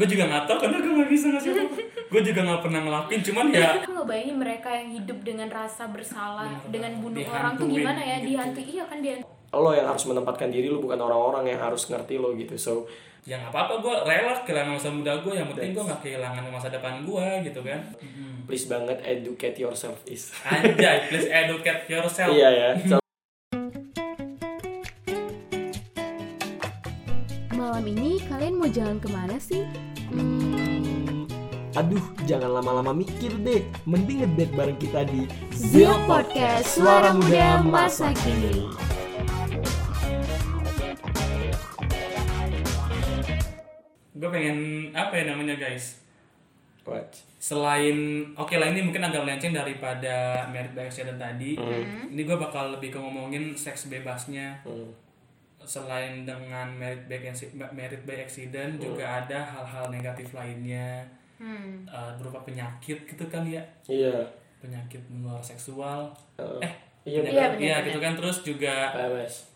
gue 0.00 0.08
juga 0.08 0.24
nggak 0.26 0.44
tahu 0.44 0.56
karena 0.58 0.78
gue 0.78 0.92
nggak 0.94 1.10
bisa 1.10 1.26
ngasih 1.28 1.50
apa 1.52 1.76
gue 2.10 2.22
juga 2.24 2.40
nggak 2.42 2.60
pernah 2.60 2.80
ngelakuin 2.80 3.20
cuman 3.20 3.44
ya 3.52 3.70
Aku 3.76 3.92
ngebayangin 3.94 4.34
mereka 4.34 4.68
yang 4.72 4.88
hidup 4.90 5.18
dengan 5.20 5.48
rasa 5.50 5.84
bersalah 5.86 6.48
Bener 6.48 6.72
dengan 6.72 6.92
bunuh 6.98 7.20
orang 7.22 7.52
tuh 7.54 7.68
gimana 7.68 8.00
ya? 8.00 8.16
gitu. 8.18 8.26
dihantui 8.32 8.64
iya 8.66 8.84
kan 8.84 8.98
dia. 8.98 9.16
Lo 9.50 9.70
yang 9.70 9.84
harus 9.84 10.04
menempatkan 10.06 10.48
diri 10.48 10.66
lo 10.66 10.78
bukan 10.78 10.96
orang-orang 10.96 11.44
yang 11.46 11.60
harus 11.60 11.84
ngerti 11.84 12.16
lo 12.16 12.32
gitu 12.32 12.56
so. 12.56 12.88
Ya 13.22 13.36
nggak 13.36 13.52
apa-apa 13.52 13.74
gue 13.78 13.94
rela 14.06 14.32
kehilangan 14.40 14.72
masa 14.72 14.88
muda 14.88 15.12
gue 15.18 15.34
yang 15.34 15.44
penting 15.46 15.70
gue 15.70 15.84
nggak 15.84 16.00
kehilangan 16.00 16.44
masa 16.48 16.68
depan 16.68 17.04
gue 17.04 17.26
gitu 17.44 17.60
kan. 17.60 17.80
Please 18.42 18.64
banget 18.64 18.98
educate 19.04 19.54
yourself 19.54 20.00
is 20.04 20.32
Anjay, 20.42 21.04
please 21.12 21.28
educate 21.28 21.84
yourself. 21.86 22.32
iya 22.32 22.48
ya 22.48 22.68
So, 22.88 22.96
Malam 27.52 27.84
ini 27.86 28.18
kalian 28.24 28.56
mau 28.56 28.66
jalan 28.66 28.96
ke 28.96 29.06
mana 29.06 29.36
sih? 29.36 29.62
Aduh 31.80 32.04
jangan 32.28 32.60
lama-lama 32.60 32.92
mikir 32.92 33.32
deh 33.40 33.64
mending 33.88 34.20
ngedate 34.20 34.52
bareng 34.52 34.76
kita 34.76 35.00
di 35.08 35.24
Zil 35.48 35.88
Podcast 36.04 36.76
Suara 36.76 37.16
Muda 37.16 37.64
Masa 37.64 38.12
Kini. 38.20 38.68
Gue 44.12 44.28
pengen 44.28 44.92
apa 44.92 45.12
ya 45.16 45.24
namanya 45.32 45.56
guys? 45.56 46.04
what 46.84 47.16
Selain 47.40 48.28
oke 48.36 48.52
lah 48.60 48.68
ini 48.68 48.84
mungkin 48.84 49.00
agak 49.00 49.24
melenceng 49.24 49.56
daripada 49.56 50.44
merit 50.52 50.76
by 50.76 50.84
accident 50.84 51.16
tadi. 51.16 51.56
Ini 52.12 52.20
gue 52.28 52.36
bakal 52.36 52.76
lebih 52.76 52.92
ke 52.92 53.00
ngomongin 53.00 53.56
seks 53.56 53.88
bebasnya. 53.88 54.60
Hmm. 54.68 54.92
Selain 55.64 56.28
dengan 56.28 56.76
merit 56.76 57.08
by 57.08 57.32
merit 57.72 58.04
by 58.04 58.20
accident 58.20 58.76
juga 58.76 59.24
ada 59.24 59.48
hal-hal 59.48 59.88
negatif 59.88 60.36
lainnya 60.36 61.19
hmm. 61.40 61.88
eh, 61.88 62.12
berupa 62.20 62.44
penyakit 62.44 63.08
gitu 63.08 63.24
kan 63.32 63.42
ya? 63.48 63.64
Iya. 63.88 64.20
Penyakit 64.60 65.00
menular 65.08 65.40
seksual. 65.40 66.12
Eh, 66.36 66.60
eh 66.62 66.72
iya 67.08 67.24
Iya, 67.24 67.32
Iya 67.32 67.46
benar, 67.56 67.86
gitu 67.88 67.98
kan. 67.98 68.12
Terus 68.14 68.36
juga 68.44 68.74
PMS 68.92 69.50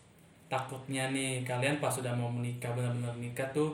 takutnya 0.45 1.09
nih 1.09 1.41
kalian 1.41 1.81
pas 1.81 1.89
sudah 1.89 2.13
mau 2.13 2.29
menikah 2.29 2.69
benar-benar 2.77 3.17
nikah 3.17 3.49
tuh 3.49 3.73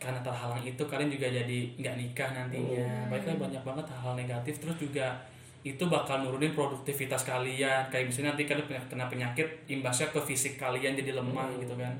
karena 0.00 0.18
terhalang 0.24 0.58
itu 0.64 0.82
kalian 0.88 1.12
juga 1.12 1.28
jadi 1.30 1.58
nggak 1.78 1.96
nikah 2.00 2.28
nantinya. 2.34 3.06
Baiklah 3.06 3.38
banyak 3.38 3.62
banget 3.62 3.86
hal-hal 3.86 4.14
negatif. 4.18 4.54
Terus 4.58 4.76
juga 4.80 5.06
itu 5.62 5.84
bakal 5.86 6.26
nurunin 6.26 6.50
produktivitas 6.50 7.22
kalian. 7.22 7.86
Kayak 7.86 8.10
misalnya 8.10 8.34
nanti 8.34 8.50
kalian 8.50 8.66
punya- 8.66 8.88
kena 8.90 9.06
penyakit 9.06 9.46
imbasnya 9.70 10.10
ke 10.10 10.18
fisik 10.18 10.58
kalian 10.58 10.98
jadi 10.98 11.14
lemah 11.14 11.54
gitu 11.60 11.78
kan. 11.78 11.94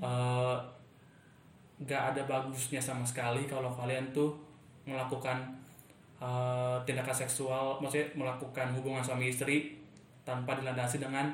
Eh, 0.00 0.56
nggak 1.80 2.02
ada 2.12 2.22
bagusnya 2.28 2.76
sama 2.76 3.02
sekali 3.02 3.48
kalau 3.48 3.72
kalian 3.72 4.12
tuh 4.12 4.36
melakukan 4.84 5.40
eh, 6.20 6.76
tindakan 6.84 7.16
seksual 7.16 7.80
maksudnya 7.80 8.04
melakukan 8.12 8.68
hubungan 8.76 9.00
suami 9.00 9.32
istri 9.32 9.80
tanpa 10.20 10.60
dilandasi 10.60 11.00
dengan 11.00 11.32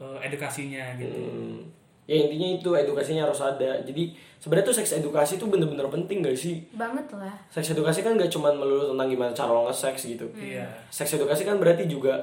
eh, 0.00 0.18
edukasinya 0.24 0.96
gitu. 0.96 1.12
Hmm. 1.12 1.60
ya 2.08 2.16
intinya 2.24 2.56
itu 2.56 2.70
edukasinya 2.72 3.28
harus 3.28 3.36
ada. 3.44 3.84
Jadi 3.84 4.16
sebenarnya 4.40 4.72
tuh 4.72 4.76
seks 4.80 4.96
edukasi 4.96 5.36
tuh 5.36 5.52
bener-bener 5.52 5.84
penting 5.92 6.24
gak 6.24 6.32
sih? 6.32 6.64
Banget 6.72 7.04
lah. 7.12 7.36
Seks 7.52 7.76
edukasi 7.76 8.00
kan 8.00 8.16
gak 8.16 8.32
cuma 8.32 8.48
melulu 8.48 8.96
tentang 8.96 9.12
gimana 9.12 9.28
cara 9.36 9.52
lo 9.52 9.68
nge-seks 9.68 10.16
gitu. 10.16 10.24
Iya. 10.32 10.64
Seks 10.88 11.20
edukasi 11.20 11.44
kan 11.44 11.60
berarti 11.60 11.84
juga 11.84 12.16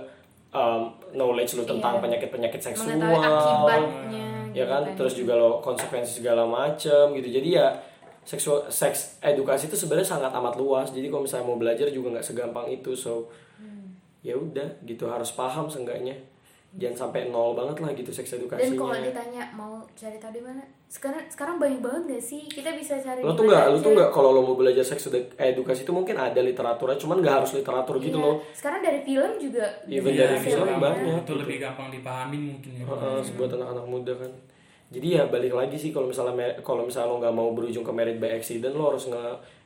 um, 0.50 0.90
knowledge 1.14 1.62
lo 1.62 1.70
tentang 1.70 2.02
Iya. 2.02 2.02
penyakit-penyakit 2.02 2.58
seksual. 2.66 2.98
mengetahui 2.98 3.30
akibatnya 3.30 4.35
ya 4.56 4.64
kan? 4.64 4.88
Terus 4.96 5.14
juga 5.20 5.36
lo 5.36 5.60
konsekuensi 5.60 6.24
segala 6.24 6.48
macem 6.48 7.12
gitu. 7.20 7.28
Jadi 7.28 7.60
ya 7.60 7.76
seksual 8.24 8.72
seks 8.72 9.20
edukasi 9.20 9.68
itu 9.68 9.76
sebenarnya 9.76 10.16
sangat 10.16 10.32
amat 10.32 10.56
luas. 10.56 10.96
Jadi 10.96 11.12
kalau 11.12 11.28
misalnya 11.28 11.46
mau 11.46 11.60
belajar 11.60 11.92
juga 11.92 12.16
nggak 12.16 12.26
segampang 12.26 12.72
itu. 12.72 12.96
So 12.96 13.28
ya 14.24 14.40
udah 14.40 14.80
gitu. 14.88 15.12
Harus 15.12 15.36
paham 15.36 15.68
seenggaknya 15.68 16.16
jangan 16.76 17.08
sampai 17.08 17.28
nol 17.28 17.54
banget 17.54 17.80
lah 17.80 17.92
gitu 17.92 18.12
seks 18.12 18.30
dan 18.30 18.40
edukasinya 18.42 18.76
kalau 18.76 19.00
ditanya 19.00 19.44
mau 19.52 19.74
cari 19.90 20.18
tahu 20.18 20.32
di 20.32 20.42
mana 20.42 20.60
sekarang 20.86 21.24
sekarang 21.26 21.56
banyak 21.56 21.80
banget 21.80 22.04
gak 22.10 22.24
sih? 22.26 22.42
Kita 22.46 22.72
bisa 22.72 22.96
cari 22.98 23.20
lo 23.20 23.32
tuh 23.32 23.44
nggak 23.44 23.64
lo 23.66 23.78
tuh 23.80 23.92
nggak 23.92 24.10
kalau 24.10 24.30
lo 24.30 24.42
mau 24.42 24.54
belajar 24.54 24.84
seks 24.84 25.08
edu- 25.08 25.32
edukasi 25.36 25.82
itu 25.82 25.92
mungkin 25.92 26.16
ada 26.16 26.38
literaturnya 26.38 26.96
cuman 26.96 27.18
nggak 27.20 27.36
harus 27.38 27.52
literatur 27.54 27.96
gitu 27.98 28.16
Iya. 28.16 28.26
loh. 28.26 28.36
Sekarang 28.52 28.80
dari 28.82 29.00
film 29.02 29.32
juga 29.38 29.66
Even 29.86 30.04
bisa 30.10 30.24
dari 30.26 30.38
film 30.42 30.68
banyak. 30.68 30.80
banyak. 30.80 31.22
itu 31.22 31.34
lebih 31.38 31.58
gampang 31.60 31.88
dipahamin 31.90 32.42
mungkin 32.50 32.72
ya 32.74 32.84
Heeh, 32.86 33.20
buat 33.34 33.52
anak-anak 33.52 33.86
muda 33.86 34.14
kan. 34.14 34.32
Jadi 34.88 35.08
ya 35.10 35.24
balik 35.26 35.52
lagi 35.52 35.76
sih 35.76 35.90
kalau 35.90 36.06
misalnya 36.06 36.34
kalau 36.62 36.84
misalnya 36.84 37.10
lo 37.10 37.18
nggak 37.18 37.34
mau 37.34 37.50
berujung 37.52 37.82
ke 37.82 37.92
merit 37.92 38.16
by 38.16 38.32
accident 38.32 38.72
lo 38.72 38.92
harus 38.92 39.08
nge 39.08 39.24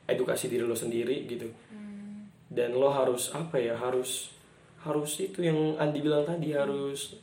edukasi 0.08 0.46
diri 0.46 0.62
lo 0.62 0.74
sendiri 0.74 1.26
gitu. 1.26 1.46
Dan 2.46 2.70
lo 2.72 2.88
harus 2.88 3.30
apa 3.30 3.54
ya 3.56 3.74
harus 3.74 4.34
harus 4.80 5.12
itu 5.20 5.44
yang 5.44 5.56
Andi 5.76 6.00
bilang 6.00 6.24
tadi 6.24 6.56
harus 6.56 7.20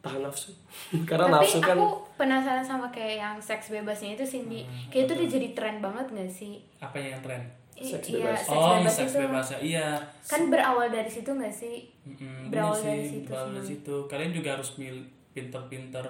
tahan 0.00 0.24
nafsu. 0.24 0.50
Karena 1.08 1.28
tapi 1.28 1.44
nafsu 1.44 1.58
kan 1.60 1.76
aku 1.76 1.88
penasaran 2.16 2.64
sama 2.64 2.88
kayak 2.88 3.16
yang 3.20 3.36
seks 3.36 3.68
bebasnya 3.68 4.16
itu 4.16 4.24
Cindy. 4.24 4.64
Kayak 4.88 5.08
itu 5.08 5.12
udah 5.20 5.28
jadi 5.28 5.48
tren 5.52 5.76
banget 5.84 6.06
gak 6.08 6.30
sih? 6.32 6.64
Apa 6.80 6.96
yang 6.96 7.20
tren? 7.20 7.44
Seks 7.80 8.12
iya, 8.12 8.28
bebas. 8.28 8.40
seks 8.44 8.52
oh 8.52 8.72
bebas 8.76 8.92
seks 8.92 9.12
itu. 9.12 9.20
bebas. 9.24 9.46
Ya 9.48 9.58
iya. 9.60 9.86
Kan 10.24 10.40
berawal 10.52 10.88
dari 10.88 11.08
situ 11.08 11.30
gak 11.32 11.52
sih? 11.52 11.88
Mm-mm, 12.08 12.52
Berawal 12.52 12.76
bener 12.76 12.88
dari 12.88 13.04
sih, 13.04 13.12
situ 13.20 13.28
berawal 13.28 13.50
dari 13.52 13.66
situ. 13.68 13.94
Kalian 14.08 14.32
juga 14.32 14.48
harus 14.56 14.70
mil 14.80 14.96
pinter-pinter. 15.36 16.06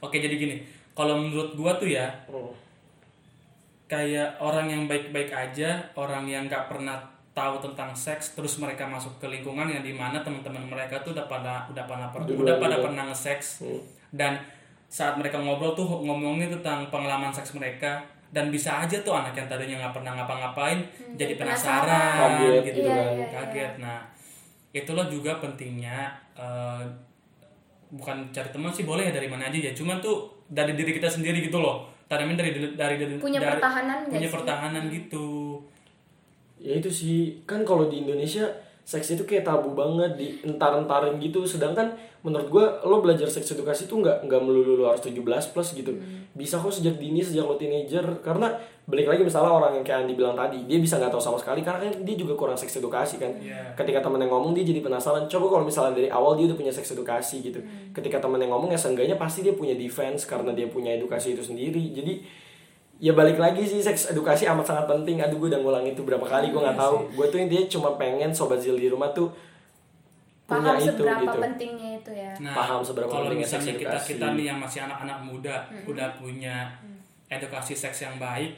Oke 0.00 0.16
jadi 0.20 0.36
gini. 0.36 0.56
Kalau 0.96 1.20
menurut 1.20 1.52
gua 1.56 1.76
tuh 1.76 1.92
ya 1.92 2.08
Oh, 2.32 2.52
kayak 3.86 4.40
orang 4.40 4.66
yang 4.72 4.82
baik-baik 4.88 5.28
aja, 5.30 5.84
orang 5.94 6.24
yang 6.24 6.48
nggak 6.48 6.66
pernah 6.72 6.98
tahu 7.36 7.60
tentang 7.60 7.92
seks, 7.92 8.32
terus 8.32 8.56
mereka 8.56 8.82
masuk 8.84 9.12
ke 9.18 9.26
lingkungan 9.26 9.68
yang 9.68 9.80
di 9.80 9.92
mana 9.92 10.16
teman-teman 10.18 10.64
mereka 10.66 10.96
tuh 10.98 11.12
udah 11.12 11.26
pada 11.26 11.68
udah 11.68 11.84
pada 11.84 12.08
per- 12.08 12.24
udah 12.24 12.56
pada 12.56 12.80
pernah 12.80 13.04
nge-seks 13.04 13.60
Hmm. 13.60 13.76
dan 14.10 14.32
saat 14.88 15.14
mereka 15.14 15.36
ngobrol 15.36 15.74
tuh 15.74 15.84
ngomongin 16.00 16.48
tentang 16.50 16.88
pengalaman 16.88 17.28
seks 17.28 17.52
mereka 17.52 18.00
dan 18.26 18.48
bisa 18.48 18.80
aja 18.80 18.96
tuh 18.98 19.12
anak 19.12 19.34
yang 19.34 19.44
tadinya 19.46 19.76
nggak 19.78 19.94
pernah 19.94 20.12
ngapa-ngapain 20.14 20.80
jadi 21.14 21.36
penasaran, 21.36 21.84
penasaran. 21.84 22.32
Kaget 22.32 22.54
gitu 22.64 22.68
gitu 22.72 22.80
kan. 22.82 22.96
Iya, 22.96 23.12
iya, 23.12 23.26
kaget 23.30 23.72
nah 23.78 23.98
itulah 24.72 25.06
juga 25.06 25.32
pentingnya 25.36 25.98
eh, 26.34 26.82
bukan 27.88 28.16
cari 28.30 28.48
teman 28.48 28.70
sih 28.70 28.82
boleh 28.82 29.04
ya 29.04 29.12
dari 29.12 29.26
mana 29.26 29.46
aja 29.46 29.58
ya 29.60 29.72
cuman 29.72 29.98
tuh 29.98 30.16
dari 30.48 30.72
diri 30.72 30.90
kita 30.92 31.06
sendiri 31.06 31.38
gitu 31.40 31.58
loh 31.58 31.84
tanamin 32.06 32.34
dari 32.34 32.50
dari 32.72 32.96
dari 32.96 33.14
Punya 33.16 33.38
dari- 33.38 33.56
pertahanan 33.56 33.98
punya 34.04 34.20
sih? 34.22 34.32
pertahanan 34.32 34.84
gitu 34.88 35.26
ya 36.60 36.72
itu 36.76 36.90
sih. 36.90 37.42
Kan 37.44 37.62
kalau 37.62 37.88
di 37.88 38.04
Indonesia 38.04 38.46
seks 38.86 39.18
itu 39.18 39.26
kayak 39.26 39.42
tabu 39.42 39.74
banget 39.74 40.14
di 40.14 40.38
entar-entarin 40.46 41.18
gitu. 41.18 41.42
Sedangkan 41.42 41.98
menurut 42.22 42.46
gua 42.46 42.64
lo 42.86 43.02
belajar 43.02 43.26
seks 43.26 43.50
edukasi 43.50 43.90
tuh 43.90 43.98
nggak 43.98 44.30
nggak 44.30 44.40
melulu 44.42 44.78
lo 44.78 44.94
harus 44.94 45.02
17 45.02 45.26
plus 45.26 45.68
gitu. 45.74 45.90
Bisa 46.38 46.62
kok 46.62 46.70
sejak 46.70 46.94
dini 46.94 47.18
sejak 47.18 47.42
lo 47.42 47.58
teenager. 47.58 48.06
Karena 48.22 48.54
balik 48.86 49.10
lagi 49.10 49.26
misalnya 49.26 49.50
orang 49.50 49.74
yang 49.74 49.82
kayak 49.82 50.06
Andi 50.06 50.14
bilang 50.14 50.38
tadi 50.38 50.62
dia 50.70 50.78
bisa 50.78 51.02
nggak 51.02 51.10
tahu 51.10 51.18
sama 51.18 51.38
sekali. 51.42 51.66
Karena 51.66 51.82
kan 51.82 52.06
dia 52.06 52.14
juga 52.14 52.38
kurang 52.38 52.54
seks 52.54 52.78
edukasi 52.78 53.18
kan. 53.18 53.34
Iya. 53.42 53.74
ketika 53.74 53.98
temen 54.06 54.22
yang 54.22 54.30
ngomong 54.30 54.54
dia 54.54 54.62
jadi 54.62 54.78
penasaran. 54.78 55.26
Coba 55.26 55.46
kalau 55.58 55.64
misalnya 55.66 55.98
dari 55.98 56.06
awal 56.06 56.38
dia 56.38 56.46
udah 56.46 56.58
punya 56.62 56.70
seks 56.70 56.94
edukasi 56.94 57.42
gitu. 57.42 57.58
Ketika 57.90 58.22
temen 58.22 58.38
yang 58.38 58.54
ngomong 58.54 58.70
ya 58.70 58.78
seenggaknya 58.78 59.18
pasti 59.18 59.42
dia 59.42 59.58
punya 59.58 59.74
defense 59.74 60.30
karena 60.30 60.54
dia 60.54 60.70
punya 60.70 60.94
edukasi 60.94 61.34
itu 61.34 61.42
sendiri. 61.42 61.90
Jadi 61.90 62.45
ya 62.96 63.12
balik 63.12 63.36
lagi 63.36 63.60
sih 63.64 63.84
seks 63.84 64.12
edukasi 64.12 64.48
amat 64.48 64.64
sangat 64.64 64.86
penting. 64.88 65.20
Aduh 65.20 65.36
gue 65.36 65.48
udah 65.52 65.60
ngulang 65.60 65.84
itu 65.84 66.00
berapa 66.00 66.24
kali 66.24 66.48
gue 66.50 66.60
nggak 66.60 66.78
tahu. 66.78 66.96
gue 67.12 67.26
tuh 67.28 67.38
intinya 67.40 67.64
cuma 67.68 67.88
pengen 68.00 68.30
sobat 68.32 68.60
zil 68.60 68.76
di 68.76 68.88
rumah 68.88 69.12
tuh 69.12 69.28
punya 70.46 70.62
paham 70.62 70.78
itu 70.78 70.86
seberapa 70.94 71.22
gitu. 71.26 71.38
pentingnya 71.42 71.90
itu 71.98 72.10
ya. 72.14 72.32
Nah 72.38 72.54
Paham 72.54 72.80
seberapa 72.86 73.10
kalau 73.10 73.26
pentingnya 73.26 73.46
misalnya 73.50 73.72
seks 73.74 73.82
kita 73.82 73.90
edukasi. 73.98 74.10
kita 74.14 74.26
nih 74.38 74.44
yang 74.46 74.58
masih 74.62 74.80
anak-anak 74.86 75.18
muda 75.26 75.56
udah 75.90 76.08
punya 76.22 76.56
edukasi 77.26 77.74
seks 77.74 78.06
yang 78.06 78.16
baik 78.22 78.54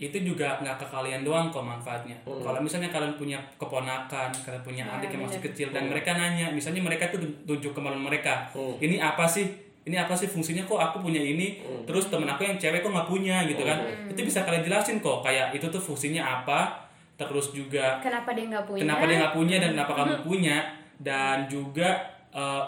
itu 0.00 0.16
juga 0.22 0.56
nggak 0.62 0.80
ke 0.80 0.86
kalian 0.88 1.26
doang 1.26 1.52
kok 1.52 1.60
manfaatnya. 1.60 2.16
Kalau 2.24 2.56
misalnya 2.62 2.88
kalian 2.88 3.18
punya 3.20 3.36
keponakan 3.60 4.32
kalian 4.32 4.62
punya 4.64 4.82
Nah, 4.88 4.96
adik 4.96 5.12
yang 5.12 5.28
masih 5.28 5.42
kecil 5.44 5.68
dan 5.74 5.92
mereka 5.92 6.16
nanya 6.16 6.48
misalnya 6.48 6.80
mereka 6.80 7.12
tuh 7.12 7.20
tunjuk 7.44 7.76
kemaluan 7.76 8.00
mereka. 8.08 8.48
Hmm. 8.54 8.80
ini 8.80 8.96
apa 8.96 9.28
sih 9.28 9.50
ini 9.90 9.98
apa 9.98 10.14
sih 10.14 10.30
fungsinya? 10.30 10.62
Kok 10.62 10.78
aku 10.78 10.96
punya 11.02 11.18
ini? 11.18 11.58
Terus 11.82 12.06
temen 12.06 12.30
aku 12.30 12.46
yang 12.46 12.54
cewek 12.54 12.86
kok 12.86 12.94
nggak 12.94 13.10
punya? 13.10 13.42
Gitu 13.50 13.66
kan. 13.66 13.82
Itu 14.06 14.22
bisa 14.22 14.46
kalian 14.46 14.62
jelasin 14.62 15.02
kok 15.02 15.26
kayak 15.26 15.50
itu 15.50 15.66
tuh 15.66 15.82
fungsinya 15.82 16.22
apa 16.22 16.86
terus 17.20 17.52
juga 17.52 18.00
kenapa 18.00 18.32
dia 18.32 18.48
nggak 18.48 18.64
punya? 18.64 18.80
kenapa 18.80 19.02
dia 19.04 19.16
nggak 19.20 19.34
punya 19.36 19.56
dan 19.60 19.70
kenapa 19.76 19.92
kamu 19.92 20.12
punya? 20.24 20.56
Dan 20.96 21.36
juga 21.52 22.00
eh, 22.32 22.64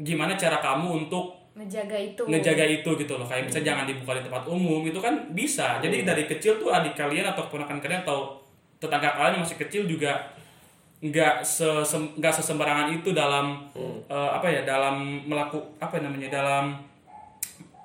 gimana 0.00 0.32
cara 0.38 0.56
kamu 0.62 1.04
untuk 1.04 1.42
ngejaga 1.52 1.98
itu. 2.00 2.22
ngejaga 2.24 2.64
itu 2.64 2.90
gitu 2.96 3.12
loh. 3.20 3.26
Kayak 3.28 3.52
misalnya 3.52 3.66
jangan 3.74 3.84
dibuka 3.84 4.16
di 4.16 4.22
tempat 4.24 4.42
umum 4.48 4.80
itu 4.88 4.96
kan 4.96 5.14
bisa. 5.36 5.76
Jadi 5.84 6.08
dari 6.08 6.24
kecil 6.24 6.56
tuh 6.56 6.72
adik 6.72 6.96
kalian 6.96 7.28
atau 7.28 7.44
keponakan 7.44 7.76
kalian 7.82 8.00
atau 8.00 8.40
tetangga 8.80 9.12
kalian 9.12 9.36
yang 9.36 9.44
masih 9.44 9.58
kecil 9.60 9.82
juga 9.84 10.16
nggak 11.02 11.42
se 11.42 11.66
sem- 11.82 12.14
nggak 12.14 12.30
sesembarangan 12.30 12.94
itu 12.94 13.10
dalam 13.10 13.58
eh, 14.06 14.30
apa 14.30 14.46
ya 14.46 14.62
dalam 14.62 15.26
melaku 15.26 15.58
apa 15.76 15.98
namanya 15.98 16.30
dalam 16.30 16.78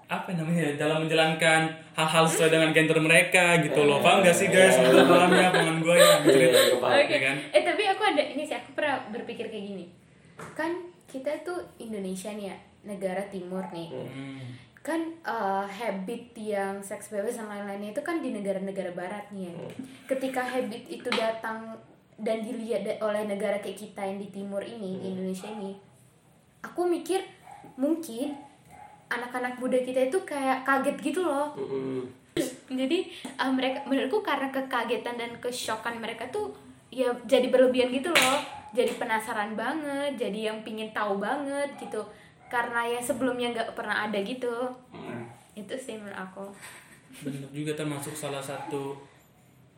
apa 0.08 0.32
namanya 0.32 0.72
dalam 0.80 1.04
menjalankan 1.04 1.68
hal-hal 1.92 2.24
sesuai 2.24 2.48
dengan 2.48 2.70
gender 2.72 2.96
mereka 2.96 3.60
gitu 3.60 3.84
loh 3.84 4.00
paham 4.00 4.24
gak 4.24 4.32
sih 4.32 4.48
guys 4.48 4.80
itu 4.80 5.04
paham 5.04 5.36
ya 5.36 5.52
paman 5.52 5.84
gue 5.84 5.96
ya 5.98 6.16
Iya, 6.24 6.48
iya, 6.48 6.62
gue 6.72 6.80
paham. 6.80 6.96
Oke. 6.96 7.12
Ya 7.12 7.20
kan? 7.28 7.36
Eh 7.52 7.62
tapi 7.66 7.84
aku 7.84 8.02
ada 8.08 8.24
ini 8.24 8.44
sih 8.48 8.56
aku 8.56 8.72
pernah 8.72 9.04
berpikir 9.12 9.52
kayak 9.52 9.66
gini. 9.68 9.86
Kan 10.56 10.72
kita 11.12 11.44
tuh 11.44 11.60
Indonesia 11.76 12.32
nih 12.32 12.48
ya, 12.48 12.58
negara 12.88 13.20
timur 13.28 13.68
nih. 13.76 13.92
Hmm. 13.92 14.40
Kan 14.80 15.02
eh, 15.28 15.66
habit 15.68 16.32
yang 16.40 16.80
seks 16.80 17.12
bebas 17.12 17.36
dan 17.36 17.52
lain-lainnya 17.52 17.92
itu 17.92 18.00
kan 18.00 18.24
di 18.24 18.32
negara-negara 18.32 18.96
barat 18.96 19.28
nih 19.36 19.52
ya. 19.52 19.54
Ketika 20.08 20.40
habit 20.40 20.88
itu 20.88 21.10
datang 21.12 21.76
dan 22.18 22.42
dilihat 22.42 22.98
oleh 22.98 23.30
negara 23.30 23.62
kayak 23.62 23.78
kita 23.78 24.02
yang 24.02 24.18
di 24.18 24.28
timur 24.34 24.62
ini, 24.66 24.98
di 24.98 25.14
Indonesia 25.14 25.46
ini. 25.54 25.78
Aku 26.66 26.90
mikir 26.90 27.22
mungkin 27.78 28.34
anak-anak 29.08 29.62
muda 29.62 29.78
kita 29.80 30.10
itu 30.10 30.18
kayak 30.26 30.66
kaget 30.66 30.98
gitu 31.00 31.22
loh. 31.24 31.54
Mm-mm. 31.56 32.04
jadi 32.80 33.08
uh, 33.38 33.54
mereka 33.54 33.86
menurutku 33.86 34.22
karena 34.22 34.50
kekagetan 34.54 35.18
dan 35.18 35.32
kesyokan 35.42 35.98
mereka 35.98 36.30
tuh 36.30 36.54
ya 36.90 37.14
jadi 37.30 37.48
berlebihan 37.54 37.94
gitu 37.94 38.10
loh. 38.10 38.40
Jadi 38.76 39.00
penasaran 39.00 39.56
banget 39.56 40.20
jadi 40.20 40.52
yang 40.52 40.60
pingin 40.62 40.92
tahu 40.92 41.22
banget 41.22 41.70
gitu. 41.80 42.04
Karena 42.52 42.84
ya 42.84 43.00
sebelumnya 43.00 43.54
nggak 43.54 43.74
pernah 43.78 44.10
ada 44.10 44.20
gitu. 44.22 44.52
Itu 45.56 45.74
sih 45.78 45.98
menurut 45.98 46.18
aku. 46.18 46.46
Bener 47.24 47.48
juga 47.50 47.74
termasuk 47.74 48.14
salah 48.14 48.44
satu 48.44 48.94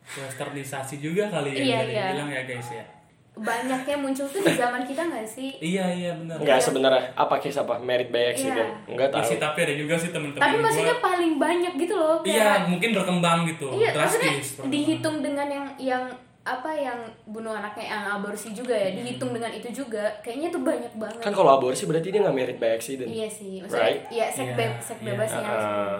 westernisasi 0.02 0.98
juga 0.98 1.28
kali 1.28 1.50
ya 1.50 1.56
Iya, 1.56 1.80
iya. 1.84 2.04
dibilang 2.08 2.30
ya 2.30 2.42
guys 2.44 2.70
ya 2.72 2.84
banyaknya 3.32 3.96
muncul 3.96 4.26
tuh 4.26 4.42
di 4.42 4.52
zaman 4.52 4.82
kita 4.82 5.00
nggak 5.02 5.24
sih 5.24 5.54
iya 5.58 5.86
iya 5.88 6.12
benar 6.12 6.36
Enggak 6.36 6.60
sebenarnya 6.60 7.14
apa 7.14 7.38
case 7.38 7.56
apa 7.56 7.78
merit 7.78 8.10
by 8.10 8.28
accident? 8.28 8.68
Iya. 8.84 8.90
Enggak 8.90 9.08
Ya 9.08 9.14
tahu. 9.14 9.24
sih, 9.24 9.38
tapi 9.38 9.58
ada 9.62 9.74
juga 9.74 9.94
sih 9.96 10.10
temen-temen 10.10 10.42
tapi 10.42 10.54
gua. 10.54 10.64
maksudnya 10.66 10.96
paling 10.98 11.32
banyak 11.36 11.72
gitu 11.78 11.94
loh 11.94 12.16
iya 12.22 12.66
mungkin 12.66 12.90
berkembang 12.92 13.46
gitu 13.46 13.70
Iya, 13.72 13.94
maksudnya 13.94 14.34
drastis 14.34 14.60
dihitung 14.66 15.16
dengan 15.20 15.46
yang 15.46 15.66
yang 15.78 16.04
apa 16.42 16.70
yang 16.70 16.96
bunuh 17.24 17.52
anaknya 17.54 17.86
yang 17.90 18.04
aborsi 18.10 18.50
juga 18.50 18.72
ya 18.72 18.90
dihitung 18.90 19.30
dengan 19.30 19.48
itu 19.50 19.68
juga 19.70 20.08
kayaknya 20.18 20.48
tuh 20.50 20.60
banyak 20.62 20.92
banget 20.94 21.20
Kan 21.20 21.32
kalau 21.32 21.50
aborsi 21.54 21.84
berarti 21.84 22.08
dia 22.08 22.20
nggak 22.20 22.34
merit 22.34 22.56
by 22.56 22.74
accident. 22.74 23.06
iya 23.06 23.24
sih 23.26 23.60
maksudnya 23.60 23.86
Right? 23.86 24.00
ya 24.10 24.26
seks 24.26 24.40
Iya, 24.42 24.56
be- 24.58 24.80
seks 24.82 24.98
iya. 24.98 25.06
bebasnya 25.06 25.46
Ah. 25.46 25.96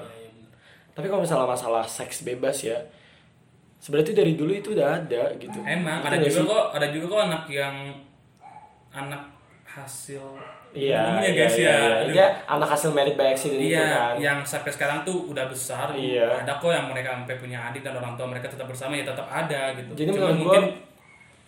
Tapi 0.90 1.06
kalau 1.06 1.22
misalnya 1.22 1.46
masalah 1.46 1.84
seks 1.86 2.20
bebas 2.22 2.56
ya, 2.62 2.76
sebenarnya 3.80 4.12
dari 4.14 4.32
dulu 4.34 4.52
itu 4.52 4.68
udah 4.70 4.88
ada 4.94 5.22
gitu. 5.34 5.58
emang 5.58 5.98
ada 6.00 6.16
juga 6.18 6.30
sih? 6.30 6.44
kok 6.44 6.64
ada 6.70 6.86
juga 6.88 7.04
kok 7.08 7.22
anak 7.24 7.44
yang 7.48 7.76
anak 8.90 9.22
hasil 9.64 10.20
Iya, 10.70 11.18
iya, 11.18 11.30
guys 11.34 11.56
iya, 11.56 11.66
ya 11.66 11.98
iya. 12.06 12.26
Anak 12.46 12.70
hasil 12.70 12.94
merit 12.94 13.18
by 13.18 13.34
accident 13.34 13.58
itu 13.58 13.74
Iya, 13.74 13.90
kan. 13.90 14.14
yang 14.22 14.38
sampai 14.44 14.70
sekarang 14.70 15.02
tuh 15.02 15.26
udah 15.26 15.50
besar. 15.50 15.90
Iya. 15.90 16.46
Ada 16.46 16.62
kok 16.62 16.70
yang 16.70 16.86
mereka 16.86 17.10
sampai 17.12 17.34
punya 17.34 17.58
adik 17.58 17.82
dan 17.82 17.98
orang 17.98 18.14
tua 18.14 18.30
mereka 18.30 18.46
tetap 18.46 18.70
bersama 18.70 18.94
ya 18.94 19.02
tetap 19.02 19.26
ada 19.26 19.74
gitu. 19.74 19.90
Jadi 19.96 20.08
Cuma 20.08 20.30
menurut 20.30 20.38
mungkin 20.38 20.62
gua- 20.62 20.78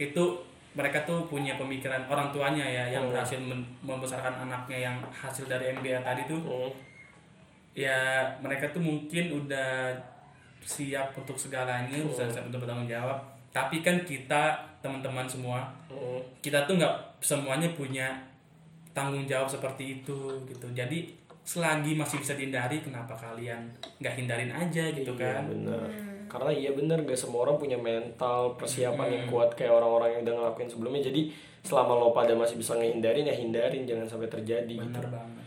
itu 0.00 0.25
mereka 0.73 0.99
tuh 1.05 1.23
punya 1.25 1.55
pemikiran 1.55 2.02
orang 2.05 2.35
tuanya 2.35 2.67
ya 2.67 2.85
yang 2.90 3.06
Hmm. 3.06 3.14
berhasil 3.14 3.38
membesarkan 3.78 4.35
anaknya 4.43 4.90
yang 4.90 4.96
hasil 5.06 5.46
dari 5.46 5.70
MBA 5.70 6.02
tadi 6.02 6.26
tuh 6.26 6.43
Hmm. 6.43 6.70
ya 7.73 7.99
mereka 8.38 8.67
tuh 8.69 8.82
mungkin 8.82 9.25
udah 9.38 9.94
siap 10.62 11.12
untuk 11.12 11.35
segalanya, 11.35 11.93
Hmm. 11.93 12.09
bisa 12.09 12.25
siap 12.25 12.47
untuk 12.47 12.62
bertanggung 12.62 12.88
jawab. 12.88 13.19
Tapi 13.53 13.85
kan 13.85 14.00
kita 14.03 14.56
teman-teman 14.81 15.29
semua, 15.29 15.61
Hmm. 15.87 16.23
kita 16.41 16.64
tuh 16.64 16.81
nggak 16.81 16.94
semuanya 17.20 17.69
punya 17.75 18.09
tanggung 18.93 19.25
jawab 19.25 19.49
seperti 19.49 20.00
itu 20.00 20.19
gitu. 20.44 20.67
Jadi 20.73 21.09
selagi 21.43 21.99
masih 21.99 22.23
bisa 22.23 22.38
dihindari, 22.38 22.79
kenapa 22.81 23.12
kalian 23.12 23.67
nggak 23.99 24.14
hindarin 24.14 24.53
aja 24.53 24.85
gitu 24.91 25.12
Iya, 25.19 25.43
kan? 25.43 25.50
bener. 25.50 25.88
Karena 26.31 26.49
iya 26.49 26.73
bener 26.73 26.97
gak 27.05 27.19
semua 27.19 27.44
orang 27.44 27.61
punya 27.61 27.76
mental 27.76 28.56
persiapan 28.56 29.05
yang 29.12 29.25
kuat 29.29 29.53
kayak 29.53 29.69
orang-orang 29.69 30.17
yang 30.17 30.20
udah 30.25 30.35
ngelakuin 30.41 30.70
sebelumnya. 30.70 31.05
Jadi 31.05 31.29
selama 31.61 31.93
lo 31.93 32.09
pada 32.11 32.32
masih 32.32 32.56
bisa 32.56 32.73
ngehindarin 32.73 33.29
ya 33.29 33.37
hindarin 33.37 33.85
jangan 33.85 34.09
sampai 34.09 34.32
terjadi 34.32 34.81
gitu. 34.81 34.88
Bener 34.88 35.12
banget. 35.12 35.41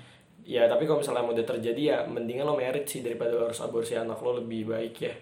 Ya 0.46 0.70
tapi 0.70 0.86
kalau 0.86 1.02
misalnya 1.02 1.26
udah 1.26 1.42
terjadi 1.42 1.82
ya 1.82 1.98
mendingan 2.06 2.46
lo 2.46 2.54
merit 2.54 2.86
sih 2.86 3.02
daripada 3.02 3.34
lo 3.34 3.50
harus 3.50 3.58
aborsi 3.60 3.98
anak 3.98 4.22
lo 4.22 4.38
lebih 4.38 4.70
baik 4.70 4.96
ya. 5.02 5.14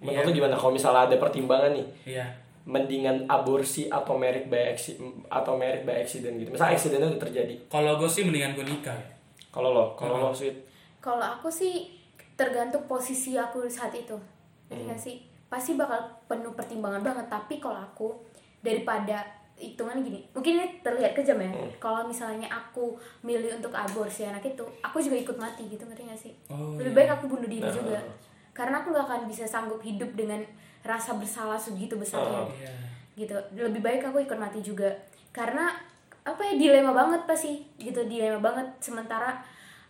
Menurut 0.00 0.24
lo 0.24 0.32
gimana 0.32 0.56
kalau 0.56 0.72
misalnya 0.72 1.08
ada 1.12 1.16
pertimbangan 1.20 1.76
nih? 1.76 1.86
Iya. 2.08 2.26
Mendingan 2.64 3.28
aborsi 3.28 3.92
atau 3.92 4.16
merit 4.16 4.48
by 4.48 4.72
accident 4.72 5.12
atau 5.28 5.52
merit 5.52 5.84
by 5.84 6.00
accident 6.00 6.40
gitu. 6.40 6.48
Misalnya 6.48 6.72
accidentnya 6.72 7.08
udah 7.12 7.22
terjadi. 7.28 7.54
Kalau 7.68 8.00
gue 8.00 8.08
sih 8.08 8.24
mendingan 8.24 8.56
gue 8.56 8.64
nikah 8.64 8.96
ya. 8.96 9.08
Kalau 9.52 9.76
lo, 9.76 9.92
kalau 9.92 10.16
lo 10.18 10.32
sweet. 10.32 10.56
Kalau 11.04 11.20
aku 11.20 11.52
sih 11.52 11.92
tergantung 12.34 12.88
posisi 12.88 13.36
aku 13.36 13.68
saat 13.68 13.92
itu. 13.92 14.16
Ngerti 14.72 14.88
Hmm. 14.88 14.96
sih? 14.96 15.16
Pasti 15.52 15.76
bakal 15.76 16.00
penuh 16.24 16.56
pertimbangan 16.56 17.04
banget. 17.04 17.28
Tapi 17.28 17.60
kalau 17.60 17.76
aku 17.78 18.08
daripada 18.64 19.20
hitungan 19.54 19.98
gini, 19.98 20.18
mungkin 20.30 20.58
ini 20.58 20.66
terlihat 20.80 21.12
kejam 21.12 21.38
ya. 21.38 21.46
Hmm. 21.48 21.70
Kalau 21.78 22.02
misalnya 22.02 22.46
aku 22.46 22.94
milih 23.20 23.54
untuk 23.54 23.70
aborsi 23.70 24.22
anak 24.22 24.42
itu, 24.42 24.64
aku 24.80 24.98
juga 24.98 25.14
ikut 25.16 25.36
mati 25.36 25.66
gitu 25.66 25.82
ngerti 25.82 26.02
nggak 26.04 26.20
sih? 26.20 26.32
Oh, 26.48 26.74
Lebih 26.74 26.90
iya. 26.90 26.98
baik 27.00 27.10
aku 27.14 27.24
bunuh 27.28 27.46
diri 27.46 27.62
Nah. 27.62 27.70
juga. 27.70 27.98
Karena 28.50 28.80
aku 28.80 28.90
nggak 28.90 29.04
akan 29.04 29.20
bisa 29.24 29.44
sanggup 29.44 29.78
hidup 29.78 30.10
dengan 30.12 30.42
rasa 30.80 31.14
bersalah 31.14 31.56
segitu 31.56 31.94
besarnya 31.94 32.44
Oh. 32.44 32.50
Iya. 32.50 32.70
gitu 33.14 33.32
lebih 33.54 33.80
baik 33.80 34.02
aku 34.02 34.18
ikut 34.20 34.34
mati 34.34 34.58
juga 34.58 34.90
karena 35.30 35.70
apa 36.20 36.42
ya 36.42 36.58
dilema 36.58 36.90
banget 36.90 37.22
pasti 37.24 37.62
gitu 37.76 38.04
dilema 38.04 38.36
banget 38.36 38.66
sementara 38.82 39.38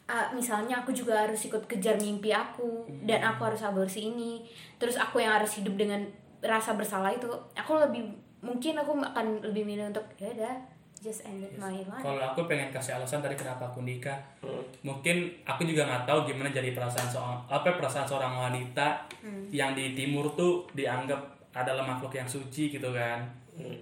uh, 0.05 0.29
misalnya 0.31 0.79
aku 0.79 0.93
juga 0.93 1.25
harus 1.25 1.41
ikut 1.43 1.65
kejar 1.65 1.97
mimpi 1.97 2.31
aku 2.31 2.85
dan 3.03 3.25
aku 3.25 3.49
harus 3.49 3.65
aborsi 3.65 4.07
ini 4.07 4.45
terus 4.77 4.95
aku 4.95 5.19
yang 5.19 5.35
harus 5.35 5.57
hidup 5.57 5.73
dengan 5.75 6.05
rasa 6.41 6.77
bersalah 6.77 7.11
itu 7.11 7.25
aku 7.57 7.81
lebih 7.81 8.13
mungkin 8.45 8.77
aku 8.77 8.93
akan 8.95 9.41
lebih 9.41 9.65
milih 9.65 9.89
untuk 9.89 10.05
ya 10.15 10.29
udah 10.29 10.55
just 10.95 11.25
end 11.25 11.41
it 11.41 11.53
my 11.57 11.73
life 11.85 12.01
Kalau 12.01 12.21
aku 12.23 12.45
pengen 12.45 12.69
kasih 12.69 12.97
alasan 12.97 13.21
tadi 13.21 13.37
kenapa 13.37 13.69
aku 13.69 13.81
nikah, 13.81 14.17
Hmm. 14.41 14.61
mungkin 14.81 15.33
aku 15.45 15.65
juga 15.65 15.85
nggak 15.85 16.05
tahu 16.05 16.29
gimana 16.29 16.49
jadi 16.49 16.73
perasaan 16.73 17.09
seorang 17.09 17.41
apa 17.45 17.65
ya, 17.69 17.75
perasaan 17.77 18.07
seorang 18.07 18.33
wanita 18.33 19.05
Hmm. 19.21 19.49
yang 19.49 19.73
di 19.73 19.93
timur 19.93 20.29
tuh 20.33 20.65
dianggap 20.73 21.21
adalah 21.53 21.85
makhluk 21.85 22.13
yang 22.13 22.29
suci 22.29 22.69
gitu 22.69 22.89
kan. 22.93 23.21
Hmm. 23.53 23.77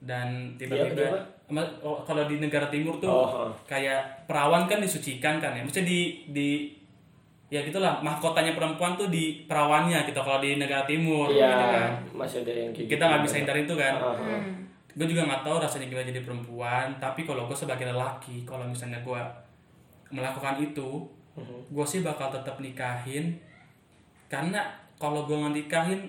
Dan 0.00 0.56
Iya, 0.56 0.64
tiba-tiba 0.88 1.12
oh, 1.84 2.00
kalau 2.04 2.24
di 2.24 2.40
negara 2.40 2.72
timur 2.72 2.96
tuh 2.96 3.08
Oh, 3.08 3.28
oh. 3.48 3.52
kayak 3.68 4.24
perawan 4.24 4.64
kan 4.64 4.80
disucikan 4.80 5.36
kan 5.36 5.52
ya. 5.52 5.60
Maksudnya 5.60 5.88
di 5.88 6.00
di 6.28 6.48
ya 7.50 7.60
gitulah. 7.60 7.98
Mahkotanya 7.98 8.54
perempuan 8.54 8.94
tuh 8.94 9.10
di 9.10 9.42
perawannya 9.44 10.06
gitu 10.06 10.16
kalau 10.16 10.38
di 10.38 10.54
negara 10.54 10.82
timur 10.84 11.26
gitu 11.26 11.42
Iya, 11.42 11.50
kan. 11.50 11.90
masih 12.14 12.40
ada 12.40 12.52
yang 12.54 12.70
kayak 12.70 12.88
Kita 12.88 13.02
nggak 13.04 13.22
bisa 13.22 13.34
hindarin 13.36 13.64
itu 13.66 13.74
kan. 13.74 13.94
Ah, 13.94 14.14
ah. 14.14 14.42
gue 14.90 15.06
juga 15.06 15.22
nggak 15.22 15.42
tahu 15.42 15.56
rasanya 15.58 15.86
gimana 15.86 16.02
jadi 16.04 16.18
perempuan 16.20 16.98
tapi 16.98 17.22
kalau 17.22 17.46
gue 17.46 17.54
sebagai 17.54 17.86
lelaki 17.86 18.42
kalau 18.42 18.66
misalnya 18.66 18.98
gue 19.00 19.20
melakukan 20.10 20.58
itu 20.58 21.06
Mhm. 21.30 21.70
gue 21.70 21.86
sih 21.86 22.02
bakal 22.02 22.26
tetap 22.28 22.58
nikahin. 22.58 23.38
Karena 24.26 24.62
kalau 24.96 25.24
gue 25.24 25.34
nggak 25.34 25.54
nikahin 25.56 26.00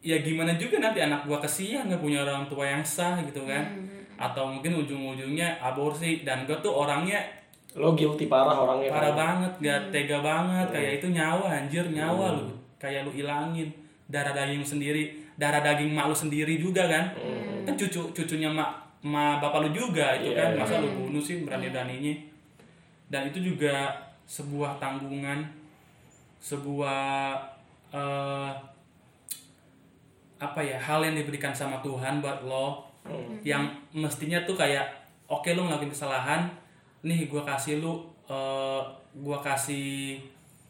ya 0.00 0.16
gimana 0.18 0.54
juga 0.54 0.78
nanti 0.78 1.00
anak 1.00 1.24
gue 1.24 1.36
kesian 1.38 1.84
nggak 1.84 1.98
punya 1.98 2.22
orang 2.22 2.44
tua 2.46 2.64
yang 2.64 2.80
sah 2.80 3.20
gitu 3.20 3.44
kan. 3.44 3.64
Atau 4.16 4.48
mungkin 4.48 4.72
ujung-ujungnya 4.78 5.60
aborsi. 5.60 6.24
Dan 6.24 6.44
gue 6.44 6.56
tuh 6.58 6.72
orangnya 6.72 7.20
Lo 7.76 7.92
guilty 7.92 8.26
parah 8.30 8.56
orangnya. 8.56 8.88
parah 8.88 9.12
kan? 9.12 9.18
banget 9.18 9.52
gak 9.60 9.80
tega 9.92 10.18
banget. 10.24 10.66
Kayak 10.72 10.92
itu 11.02 11.06
nyawa 11.12 11.46
anjir 11.52 11.84
nyawa 11.92 12.40
lu. 12.40 12.48
Kayak 12.80 13.04
lu 13.04 13.12
ilangin. 13.12 13.68
Darah 14.08 14.32
daging 14.32 14.64
sendiri 14.64 15.12
darah 15.36 15.60
daging 15.62 15.92
mak 15.92 16.08
lu 16.08 16.16
sendiri 16.16 16.56
juga 16.56 16.88
kan? 16.88 17.12
Kan 17.68 17.74
cucu 17.76 18.08
cucunya 18.16 18.48
mak 18.48 18.72
ma 19.04 19.38
bapak 19.38 19.68
lu 19.68 19.70
juga 19.76 20.16
itu 20.18 20.32
Iya, 20.34 20.56
kan? 20.56 20.64
masa 20.64 20.80
lu 20.82 20.88
bunuh 21.06 21.20
sih 21.22 21.44
berani 21.44 21.68
beraninya. 21.70 22.14
Dan 23.12 23.28
itu 23.30 23.52
juga 23.52 23.92
sebuah 24.24 24.80
tanggungan 24.80 25.44
sebuah 26.40 27.34
eh, 27.92 28.50
apa 30.38 30.60
ya 30.62 30.78
hal 30.78 31.02
yang 31.02 31.18
diberikan 31.18 31.50
sama 31.52 31.78
Tuhan 31.84 32.24
buat 32.24 32.42
lo. 32.48 32.88
Yang 33.44 33.72
mestinya 33.92 34.40
tuh 34.44 34.56
kayak 34.56 34.84
oke 35.28 35.48
lo 35.52 35.64
ngelakuin 35.68 35.92
kesalahan 35.92 36.48
nih 37.04 37.30
gua 37.30 37.42
kasih 37.46 37.82
lu 37.82 38.02
eh, 38.26 38.82
gua 39.18 39.38
kasih 39.42 40.18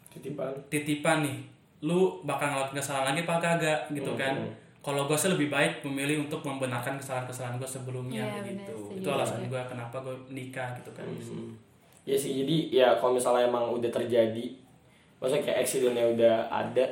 Titipan. 0.08 0.52
titipan 0.73 1.18
nih. 1.23 1.38
Lu 1.85 2.25
bakal 2.26 2.50
ngelakuin 2.50 2.82
kesalahan 2.82 3.14
lagi 3.14 3.23
apa 3.23 3.35
kagak? 3.38 3.80
Gitu 3.92 4.12
kan. 4.18 4.35
Kalau 4.78 5.04
gue 5.04 5.18
sih 5.18 5.28
lebih 5.28 5.52
baik 5.52 5.85
memilih 5.85 6.25
untuk 6.25 6.40
membenarkan 6.47 6.97
kesalahan-kesalahan 6.97 7.61
gue 7.61 7.68
sebelumnya 7.68 8.25
benar, 8.25 8.47
gitu. 8.47 8.73
setuju 8.88 9.04
itu 9.04 9.08
alasan 9.11 9.44
gue 9.44 9.62
kenapa 9.68 10.00
gue 10.00 10.16
nikah 10.32 10.70
gitu 10.80 10.90
kan. 10.97 11.04
Hmm. 11.04 11.52
Ya 12.08 12.16
sih, 12.16 12.40
jadi 12.40 12.56
ya 12.73 12.88
kalau 12.97 13.12
misalnya 13.12 13.52
emang 13.52 13.68
udah 13.68 13.90
terjadi, 13.92 14.47
maksudnya 15.20 15.44
kayak 15.44 15.58
accidentnya 15.61 16.08
udah 16.08 16.37
ada, 16.49 16.87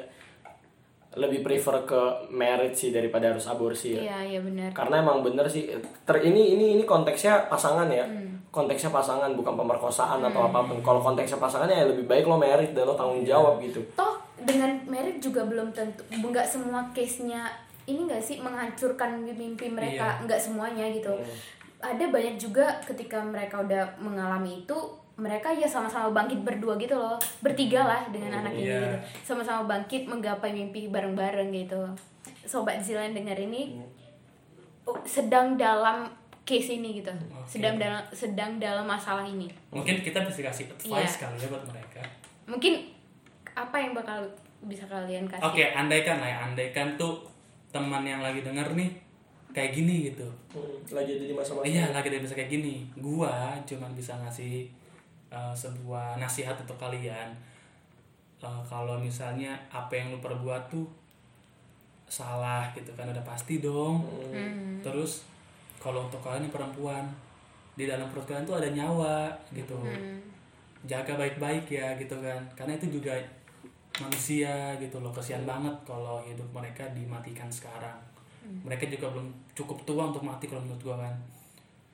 lebih 1.16 1.40
prefer 1.40 1.88
ke 1.88 2.00
merit 2.28 2.76
sih 2.76 2.92
daripada 2.92 3.32
harus 3.32 3.48
aborsi 3.48 3.96
ya. 3.96 4.00
iya 4.04 4.18
iya 4.36 4.40
benar 4.44 4.68
Karena 4.76 5.00
emang 5.00 5.24
bener 5.24 5.48
sih, 5.48 5.72
ter, 6.04 6.16
ini 6.20 6.52
ini 6.52 6.76
ini 6.76 6.84
konteksnya 6.84 7.48
pasangan 7.48 7.88
ya. 7.88 8.04
Konteksnya 8.56 8.88
pasangan 8.88 9.28
bukan 9.36 9.52
pemerkosaan 9.52 10.24
atau 10.24 10.48
apa 10.48 10.64
pun. 10.64 10.80
Kalau 10.80 11.04
konteksnya 11.04 11.36
pasangan 11.36 11.68
ya 11.68 11.84
lebih 11.84 12.08
baik 12.08 12.24
lo 12.24 12.40
merit 12.40 12.72
dan 12.72 12.88
lo 12.88 12.96
tanggung 12.96 13.20
jawab 13.20 13.60
gitu. 13.60 13.84
Toh 13.92 14.16
dengan 14.40 14.72
merit 14.88 15.20
juga 15.20 15.44
belum 15.44 15.76
tentu 15.76 16.00
nggak 16.08 16.48
semua 16.48 16.88
case 16.96 17.28
nya 17.28 17.44
ini 17.84 18.08
nggak 18.08 18.24
sih 18.24 18.40
menghancurkan 18.40 19.20
mimpi 19.28 19.68
mereka. 19.68 20.16
Iya. 20.16 20.24
nggak 20.24 20.40
semuanya 20.40 20.88
gitu. 20.88 21.12
Ada 21.84 22.08
banyak 22.08 22.40
juga 22.40 22.64
ketika 22.88 23.20
mereka 23.20 23.60
udah 23.60 23.84
mengalami 24.00 24.64
itu 24.64 24.76
mereka 25.16 25.48
ya 25.52 25.68
sama-sama 25.68 26.12
bangkit 26.12 26.40
berdua 26.40 26.80
gitu 26.80 26.96
loh. 26.96 27.20
Bertiga 27.44 27.84
lah 27.84 28.00
dengan 28.08 28.40
anak 28.40 28.56
ini 28.56 28.72
Iya. 28.72 28.80
gitu. 28.80 28.96
Sama-sama 29.32 29.68
bangkit 29.68 30.08
menggapai 30.08 30.56
mimpi 30.56 30.88
bareng-bareng 30.88 31.52
gitu. 31.52 31.84
Sobat 32.48 32.80
Zilan 32.80 33.12
dengar 33.12 33.36
ini. 33.36 33.76
Oh, 34.86 34.94
sedang 35.02 35.58
dalam 35.58 36.06
case 36.46 36.78
ini 36.78 37.02
gitu. 37.02 37.10
Sedang 37.44 37.74
dalam 37.74 38.00
sedang 38.14 38.62
dalam 38.62 38.86
masalah 38.86 39.26
ini. 39.26 39.50
Mungkin 39.74 39.98
kita 40.00 40.22
bisa 40.22 40.46
kasih 40.46 40.70
advice 40.70 41.18
Iya. 41.18 41.26
kali 41.26 41.36
ya 41.42 41.48
buat 41.50 41.64
mereka. 41.66 42.00
Mungkin 42.46 42.86
apa 43.58 43.76
yang 43.76 43.92
bakal 43.98 44.22
bisa 44.62 44.86
kalian 44.86 45.26
kasih? 45.26 45.42
Oke 45.42 45.74
andaikan 45.74 46.22
lah 46.22 46.30
ya 46.30 46.38
andaikan 46.46 46.94
tuh 46.94 47.26
teman 47.74 48.06
yang 48.06 48.22
lagi 48.22 48.46
denger 48.46 48.78
nih 48.78 48.90
kayak 49.50 49.74
gini 49.74 50.14
gitu. 50.14 50.28
Hmm, 50.54 50.78
lagi 50.94 51.18
ada 51.18 51.26
di 51.26 51.34
masa-masa. 51.34 51.66
Iya 51.66 51.90
lagi 51.90 52.08
dia 52.14 52.22
bisa 52.22 52.38
kayak 52.38 52.48
gini. 52.48 52.86
Gua 52.94 53.58
cuman 53.66 53.90
bisa 53.98 54.14
ngasih 54.22 54.70
uh, 55.34 55.50
sebuah 55.50 56.22
nasihat 56.22 56.54
untuk 56.54 56.78
kalian. 56.78 57.34
Uh, 58.38 58.62
kalau 58.62 58.94
misalnya 59.02 59.58
apa 59.74 59.98
yang 59.98 60.14
lu 60.14 60.22
perbuat 60.22 60.70
tuh 60.70 60.86
salah 62.06 62.70
gitu 62.70 62.94
kan 62.94 63.10
udah 63.10 63.24
pasti 63.26 63.58
dong. 63.58 64.06
Hmm. 64.30 64.78
terus 64.78 65.26
kalau 65.86 66.10
untuk 66.10 66.18
kalian 66.18 66.50
yang 66.50 66.54
perempuan 66.58 67.06
di 67.78 67.86
dalam 67.86 68.10
perut 68.10 68.26
kalian 68.26 68.42
tuh 68.42 68.58
ada 68.58 68.66
nyawa 68.74 69.30
gitu. 69.54 69.78
Hmm. 69.78 70.18
jaga 70.86 71.18
baik-baik 71.18 71.66
ya 71.70 71.94
gitu 71.94 72.18
kan. 72.18 72.42
Karena 72.58 72.74
itu 72.74 72.98
juga 72.98 73.14
manusia 74.02 74.74
gitu 74.82 74.98
loh. 74.98 75.14
Kesian 75.14 75.46
banget 75.46 75.74
kalau 75.86 76.22
hidup 76.26 76.46
mereka 76.50 76.82
dimatikan 76.90 77.46
sekarang. 77.46 77.98
Mereka 78.46 78.86
juga 78.86 79.10
belum 79.10 79.26
cukup 79.58 79.82
tua 79.82 80.10
untuk 80.10 80.22
mati 80.22 80.46
kalau 80.46 80.62
menurut 80.62 80.82
gua 80.82 80.96
kan. 81.02 81.14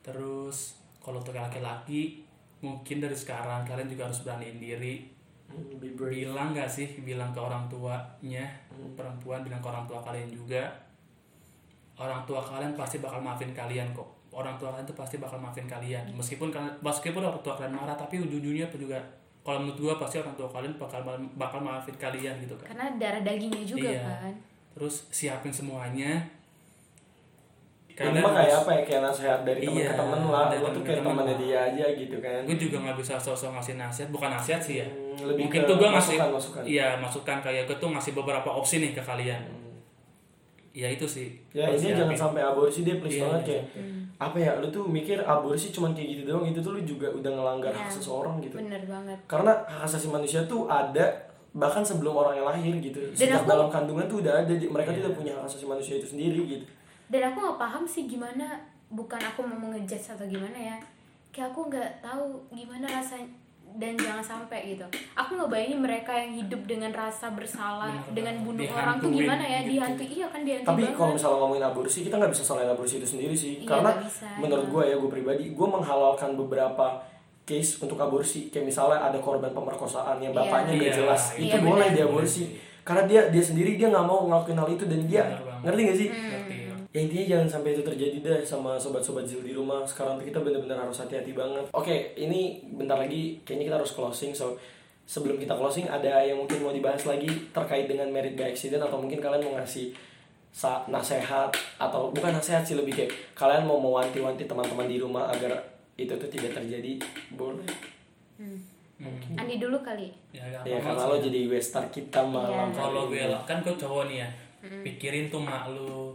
Terus 0.04 0.76
kalau 1.00 1.25
untuk 1.25 1.32
laki-laki 1.32 2.20
mungkin 2.61 3.00
dari 3.00 3.16
sekarang 3.16 3.64
kalian 3.64 3.88
juga 3.88 4.08
harus 4.08 4.20
beraniin 4.25 4.61
diri. 4.61 5.08
Hmm, 5.52 5.76
bilang 5.80 6.56
gak 6.56 6.68
sih 6.68 7.00
bilang 7.04 7.28
ke 7.37 7.40
orang 7.40 7.68
tuanya 7.68 8.49
perempuan 8.96 9.44
bilang 9.44 9.61
ke 9.61 9.68
orang 9.68 9.84
tua 9.84 10.00
kalian 10.00 10.32
juga 10.32 10.64
orang 12.02 12.23
tua 12.23 12.40
kalian 12.40 12.75
pasti 12.75 12.99
bakal 12.99 13.18
maafin 13.18 13.50
kalian 13.50 13.90
kok. 13.90 14.04
Orang 14.30 14.56
tua 14.56 14.71
kalian 14.71 14.85
tuh 14.85 14.94
pasti 14.94 15.16
bakal 15.16 15.38
maafin 15.38 15.64
kalian. 15.64 16.02
Meskipun 16.12 16.49
kalian 16.49 16.75
meskipun 16.78 17.21
orang 17.21 17.38
tua 17.40 17.54
kalian 17.54 17.73
marah 17.73 17.94
tapi 17.94 18.18
ujung-ujungnya 18.18 18.66
pun 18.66 18.80
juga 18.80 18.99
kalau 19.40 19.59
menurut 19.61 19.78
gua 19.78 19.94
pasti 19.97 20.16
orang 20.16 20.32
tua 20.32 20.47
kalian 20.47 20.75
bakal 20.76 21.00
bakal 21.35 21.59
maafin 21.59 21.94
kalian 21.97 22.35
gitu 22.38 22.54
kan 22.56 22.66
karena 22.71 22.87
darah 22.97 23.23
dagingnya 23.23 23.62
juga 23.62 23.88
Iya. 23.88 24.02
kan? 24.02 24.35
Terus 24.73 24.94
siapin 25.09 25.50
semuanya. 25.50 26.23
Ini 27.92 28.18
mah 28.18 28.32
kayak 28.32 28.56
apa 28.56 28.71
ya? 28.73 28.82
Kayak 28.82 29.02
nasihat 29.04 29.40
dari 29.44 29.61
teman 29.61 29.76
Iya, 29.76 29.87
ke 29.87 29.94
teman 30.00 30.21
lah. 30.25 30.47
temen 30.49 30.71
tuh 30.73 30.80
ke 30.80 30.87
kayak 30.88 30.99
temen 30.99 31.12
temannya 31.12 31.37
dia 31.37 31.59
aja 31.62 31.85
gitu 31.92 32.16
kan. 32.18 32.40
Gue 32.42 32.56
juga 32.56 32.76
nggak 32.80 32.97
bisa 32.97 33.14
sosok 33.21 33.50
ngasih 33.52 33.75
nasihat. 33.76 34.09
Bukan 34.09 34.30
nasihat 34.32 34.59
sih 34.59 34.80
ya. 34.80 34.88
Hmm, 34.88 35.28
lebih 35.28 35.44
mungkin 35.44 35.61
ke 35.61 35.68
tuh 35.68 35.76
gue 35.76 35.88
ngasih 35.92 36.16
masukan, 36.16 36.30
masukan. 36.32 36.62
iya 36.64 36.88
masukan 36.97 37.38
kayak 37.44 37.62
gue 37.68 37.76
tuh 37.76 37.90
ngasih 37.92 38.12
beberapa 38.16 38.49
opsi 38.49 38.80
nih 38.80 38.97
ke 38.97 39.02
kalian 39.04 39.44
ya 40.73 40.88
itu 40.88 41.05
sih 41.05 41.29
ya 41.50 41.69
ini 41.69 41.93
jangan 41.93 42.17
sampai 42.19 42.43
aborsi 42.43 42.81
deh 42.81 42.97
please 42.97 43.17
Iya, 43.17 43.25
banget 43.26 43.41
iya. 43.41 43.47
kayak 43.47 43.64
apa 44.19 44.37
ya 44.37 44.50
lu 44.57 44.69
tuh 44.69 44.85
mikir 44.85 45.19
aborsi 45.21 45.69
cuman 45.69 45.91
kayak 45.91 46.09
gitu 46.11 46.23
doang 46.26 46.45
itu 46.45 46.59
tuh 46.59 46.73
lu 46.73 46.83
juga 46.83 47.07
udah 47.11 47.31
ngelanggar 47.31 47.71
hak 47.71 47.87
Iya. 47.87 47.95
seseorang 47.95 48.37
gitu 48.38 48.57
bener 48.57 48.83
banget 48.83 49.19
karena 49.26 49.52
hak 49.62 49.83
asasi 49.83 50.09
manusia 50.09 50.41
tuh 50.43 50.64
ada 50.64 51.05
bahkan 51.52 51.83
sebelum 51.83 52.14
orang 52.14 52.35
yang 52.35 52.47
lahir 52.47 52.73
gitu 52.79 52.97
sejak 53.12 53.37
aku- 53.38 53.50
dalam 53.50 53.69
kandungan 53.69 54.07
tuh 54.07 54.19
udah 54.19 54.33
ada 54.38 54.49
mereka 54.49 54.88
tuh 54.91 54.97
Iya. 54.97 55.05
udah 55.05 55.14
punya 55.14 55.33
hak 55.35 55.45
asasi 55.45 55.64
manusia 55.64 55.95
itu 55.95 56.09
sendiri 56.09 56.41
gitu 56.49 56.64
dan 57.07 57.23
aku 57.29 57.38
nggak 57.38 57.59
paham 57.59 57.85
sih 57.85 58.05
gimana 58.07 58.47
bukan 58.88 59.21
aku 59.21 59.41
mau 59.43 59.59
mengejudge 59.61 60.09
atau 60.09 60.25
gimana 60.25 60.57
ya 60.57 60.76
kayak 61.29 61.50
aku 61.50 61.67
nggak 61.67 61.91
tahu 61.99 62.25
gimana 62.50 62.85
rasanya 62.87 63.29
dan 63.73 63.93
jangan 63.95 64.21
sampai 64.21 64.59
gitu 64.71 64.85
aku 65.12 65.31
nggak 65.35 65.49
bayangin 65.49 65.81
mereka 65.81 66.12
yang 66.12 66.33
hidup 66.35 66.61
dengan 66.62 66.91
rasa 66.91 67.31
bersalah 67.31 67.88
Bener 67.88 68.12
dengan 68.12 68.35
bunuh 68.43 68.69
orang 68.69 68.97
tuh 68.97 69.11
gimana 69.11 69.43
ya 69.43 69.61
gitu. 69.61 69.71
dihantui 69.73 70.07
iya 70.09 70.26
kan 70.26 70.41
dihantui 70.43 70.69
tapi 70.69 70.83
banget. 70.83 70.97
kalau 70.97 71.12
misalnya 71.12 71.38
ngomongin 71.38 71.64
aborsi 71.64 71.99
kita 72.02 72.14
nggak 72.17 72.33
bisa 72.33 72.43
salahin 72.43 72.69
aborsi 72.69 72.95
itu 72.97 73.09
sendiri 73.09 73.35
sih 73.35 73.55
Iya, 73.59 73.69
karena 73.69 73.91
bisa, 73.99 74.29
menurut 74.37 74.62
iya. 74.62 74.73
gue 74.73 74.83
ya 74.85 74.97
gue 74.97 75.11
pribadi 75.11 75.45
gue 75.50 75.69
menghalalkan 75.69 76.31
beberapa 76.35 76.87
case 77.43 77.73
untuk 77.79 77.99
aborsi 77.99 78.49
kayak 78.49 78.67
misalnya 78.67 79.02
ada 79.02 79.19
korban 79.19 79.50
pemerkosaan 79.50 80.19
yang 80.19 80.31
bapaknya 80.33 80.73
Iya. 80.73 80.81
nggak 80.81 80.95
jelas 80.97 81.23
Iya, 81.33 81.43
itu 81.43 81.57
iya, 81.57 81.64
boleh 81.64 81.88
diaborsi 81.91 82.43
karena 82.83 83.02
dia 83.05 83.21
dia 83.29 83.43
sendiri 83.43 83.75
dia 83.75 83.88
nggak 83.88 84.02
mau 84.02 84.26
ngelakuin 84.26 84.59
hal 84.59 84.69
itu 84.69 84.85
dan 84.85 85.00
dia 85.05 85.23
ngerti 85.61 85.81
gak 85.85 85.97
sih 85.97 86.09
Hmm. 86.09 86.32
Ya 86.92 87.00
intinya 87.00 87.25
jangan 87.25 87.49
sampai 87.49 87.72
itu 87.72 87.80
terjadi 87.80 88.16
deh 88.20 88.40
sama 88.44 88.76
sobat-sobat 88.76 89.25
Zil 89.25 89.40
di 89.40 89.56
rumah. 89.56 89.80
Sekarang 89.88 90.20
tuh 90.20 90.28
kita 90.28 90.44
bener-bener 90.44 90.76
harus 90.76 91.00
hati-hati 91.00 91.32
banget. 91.32 91.64
Oke 91.72 92.12
ini 92.20 92.61
bentar 92.76 93.00
lagi 93.00 93.40
kayaknya 93.49 93.72
kita 93.72 93.76
harus 93.80 93.92
closing 93.96 94.37
so 94.37 94.61
sebelum 95.08 95.40
kita 95.40 95.56
closing 95.56 95.88
ada 95.88 96.20
yang 96.20 96.37
mungkin 96.37 96.61
mau 96.61 96.68
dibahas 96.68 97.08
lagi 97.08 97.32
terkait 97.50 97.88
dengan 97.88 98.12
merit 98.12 98.37
by 98.37 98.52
accident 98.52 98.84
atau 98.84 99.00
mungkin 99.00 99.25
kalian 99.25 99.40
mau 99.40 99.56
ngasih 99.56 99.96
sa 100.52 100.84
nasehat 100.84 101.49
atau 101.80 102.12
bukan 102.12 102.37
nasehat 102.37 102.61
sih 102.61 102.76
lebih 102.76 102.92
kayak 102.92 103.12
kalian 103.32 103.64
mau 103.64 103.80
mewanti-wanti 103.80 104.44
teman-teman 104.44 104.84
di 104.84 105.00
rumah 105.00 105.32
agar 105.32 105.64
itu 105.96 106.12
tuh 106.12 106.28
tidak 106.28 106.61
terjadi. 106.61 107.00
Boleh? 107.32 107.64
Hmm. 108.37 108.61
Andi 109.40 109.56
dulu 109.56 109.80
kali. 109.80 110.12
Ya, 110.30 110.44
ya 110.44 110.61
apa-apa 110.61 110.92
karena 110.92 111.04
lo 111.08 111.16
jadi 111.18 111.38
gue 111.49 111.56
star 111.58 111.88
kita 111.88 112.20
malam 112.22 112.68
Iya. 112.70 112.76
kalau 112.76 113.08
gue 113.08 113.25
kan 113.49 113.64
gue 113.64 113.75
cowok 113.75 114.12
nih 114.12 114.16
ya. 114.22 114.28
Pikirin 114.84 115.32
tuh 115.32 115.40
mak 115.42 115.72
lu 115.72 116.14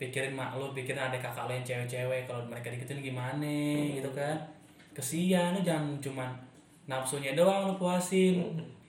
pikirin 0.00 0.32
mak 0.32 0.56
lu 0.56 0.72
pikirin 0.72 0.96
ada 0.96 1.20
kakak 1.20 1.44
lo 1.44 1.52
yang 1.52 1.60
cewek-cewek 1.60 2.24
kalau 2.24 2.40
mereka 2.48 2.72
digituin 2.72 3.04
gimana 3.04 3.52
gitu 4.00 4.08
kan. 4.16 4.40
Kesian 4.96 5.52
lu 5.52 5.60
jangan 5.60 6.00
cuman 6.00 6.32
nafsunya 6.88 7.36
doang 7.36 7.68
lu 7.68 7.74
puasin. 7.76 8.40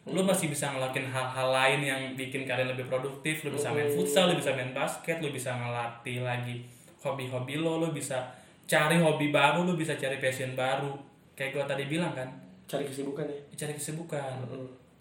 Lu 0.07 0.23
masih 0.23 0.47
bisa 0.47 0.71
ngelakuin 0.71 1.11
hal-hal 1.11 1.51
lain 1.51 1.79
yang 1.83 2.01
bikin 2.15 2.47
kalian 2.47 2.71
lebih 2.71 2.87
produktif 2.87 3.43
lu 3.43 3.53
bisa 3.53 3.69
main 3.69 3.91
futsal 3.91 4.31
lu 4.31 4.39
bisa 4.39 4.55
main 4.55 4.71
basket 4.71 5.19
lu 5.19 5.29
bisa 5.29 5.53
ngelatih 5.53 6.25
lagi 6.25 6.65
hobi-hobi 7.03 7.61
lo 7.61 7.77
lu 7.77 7.93
bisa 7.93 8.17
cari 8.65 8.97
hobi 8.97 9.29
baru 9.29 9.67
lu 9.67 9.75
bisa 9.75 9.99
cari 9.99 10.17
passion 10.17 10.55
baru. 10.55 10.95
Kayak 11.35 11.59
gue 11.59 11.63
tadi 11.75 11.83
bilang 11.91 12.15
kan. 12.15 12.29
Cari 12.71 12.87
kesibukan 12.87 13.27
ya? 13.27 13.39
Cari 13.59 13.75
kesibukan 13.75 14.47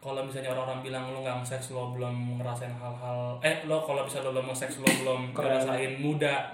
kalau 0.01 0.25
misalnya 0.25 0.57
orang-orang 0.57 0.81
bilang 0.81 1.05
lo 1.13 1.21
nggak 1.21 1.45
seks 1.45 1.77
lo 1.77 1.93
belum 1.93 2.41
ngerasain 2.41 2.73
hal-hal 2.73 3.37
eh 3.45 3.69
lo 3.69 3.85
kalau 3.85 4.01
bisa 4.09 4.25
lo 4.25 4.33
belum 4.33 4.49
seks 4.57 4.81
lo 4.81 4.89
belum 4.89 5.37
ngerasain 5.37 6.01
muda. 6.01 6.49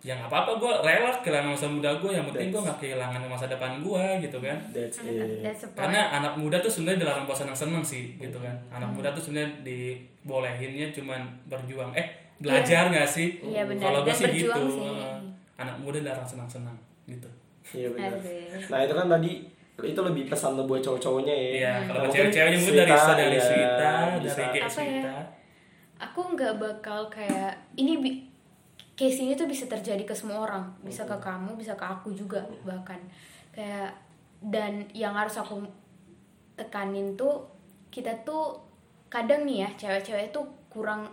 Ya 0.00 0.16
nggak 0.16 0.32
apa-apa 0.32 0.56
gue 0.56 0.72
rela 0.80 1.12
kehilangan 1.20 1.52
masa 1.52 1.68
muda 1.68 1.92
gue 2.00 2.08
yang 2.08 2.24
penting 2.24 2.48
gue 2.48 2.62
nggak 2.64 2.80
kehilangan 2.80 3.20
masa 3.30 3.46
depan 3.46 3.78
gue 3.84 4.04
gitu 4.26 4.42
kan. 4.42 4.58
That's 4.74 4.98
it. 5.06 5.44
That's 5.44 5.62
karena 5.76 6.08
anak 6.18 6.34
muda 6.40 6.56
tuh 6.58 6.72
sebenarnya 6.72 7.06
dilarang 7.06 7.24
buat 7.28 7.38
senang-senang 7.38 7.84
sih 7.84 8.18
gitu 8.18 8.40
kan. 8.42 8.56
Anak 8.74 8.90
muda 8.90 9.12
tuh 9.14 9.22
sebenarnya 9.22 9.60
dibolehinnya 9.62 10.90
cuman 10.90 11.20
berjuang. 11.46 11.94
Eh 11.94 12.10
belajar 12.40 12.88
nggak 12.88 13.04
sih? 13.04 13.38
Iya, 13.44 13.68
benar. 13.68 13.92
kalau 13.92 14.00
gue 14.02 14.14
sih 14.16 14.24
berjuang 14.26 14.66
gitu. 14.66 14.74
sih. 14.80 14.88
Anak 15.60 15.76
muda 15.78 16.00
dilarang 16.00 16.26
senang-senang 16.26 16.74
gitu. 17.04 17.28
Iya 17.70 17.92
benar. 17.92 18.18
Nah 18.66 18.78
itu 18.82 18.94
kan 18.96 19.06
tadi 19.06 19.32
itu 19.82 20.00
lebih 20.00 20.24
pesan 20.26 20.54
lo 20.54 20.64
buat 20.64 20.78
cowok-cowoknya 20.78 21.30
ya. 21.30 21.48
Iya, 21.50 21.70
Nah, 21.70 21.80
kalau 21.86 22.00
mungkin 22.02 22.16
cewek-ceweknya 22.26 22.58
mungkin 22.58 22.76
dari 22.76 22.90
Swita, 22.90 23.14
dari 23.14 23.30
ya, 23.32 23.42
Swita, 23.42 23.90
bisa. 24.18 24.36
dari 24.38 24.58
Apa 24.58 24.66
ya? 24.66 24.70
Swita. 24.70 25.14
aku 26.00 26.20
nggak 26.32 26.54
bakal 26.56 27.00
kayak 27.08 27.52
ini 27.74 27.92
bi- 27.96 28.24
case 28.94 29.20
ini 29.20 29.32
tuh 29.32 29.44
bisa 29.44 29.64
terjadi 29.64 30.00
ke 30.00 30.12
semua 30.12 30.40
orang 30.40 30.64
bisa 30.80 31.04
ke 31.04 31.12
kamu 31.14 31.56
bisa 31.56 31.72
ke 31.72 31.84
aku 31.84 32.08
juga 32.10 32.40
bahkan 32.62 32.96
kayak 33.50 33.92
dan 34.42 34.84
yang 34.92 35.12
harus 35.12 35.36
aku 35.36 35.60
tekanin 36.54 37.12
tuh 37.14 37.44
kita 37.88 38.12
tuh 38.22 38.56
kadang 39.08 39.44
nih 39.44 39.64
ya 39.64 39.70
cewek-cewek 39.76 40.30
tuh 40.30 40.44
kurang 40.68 41.04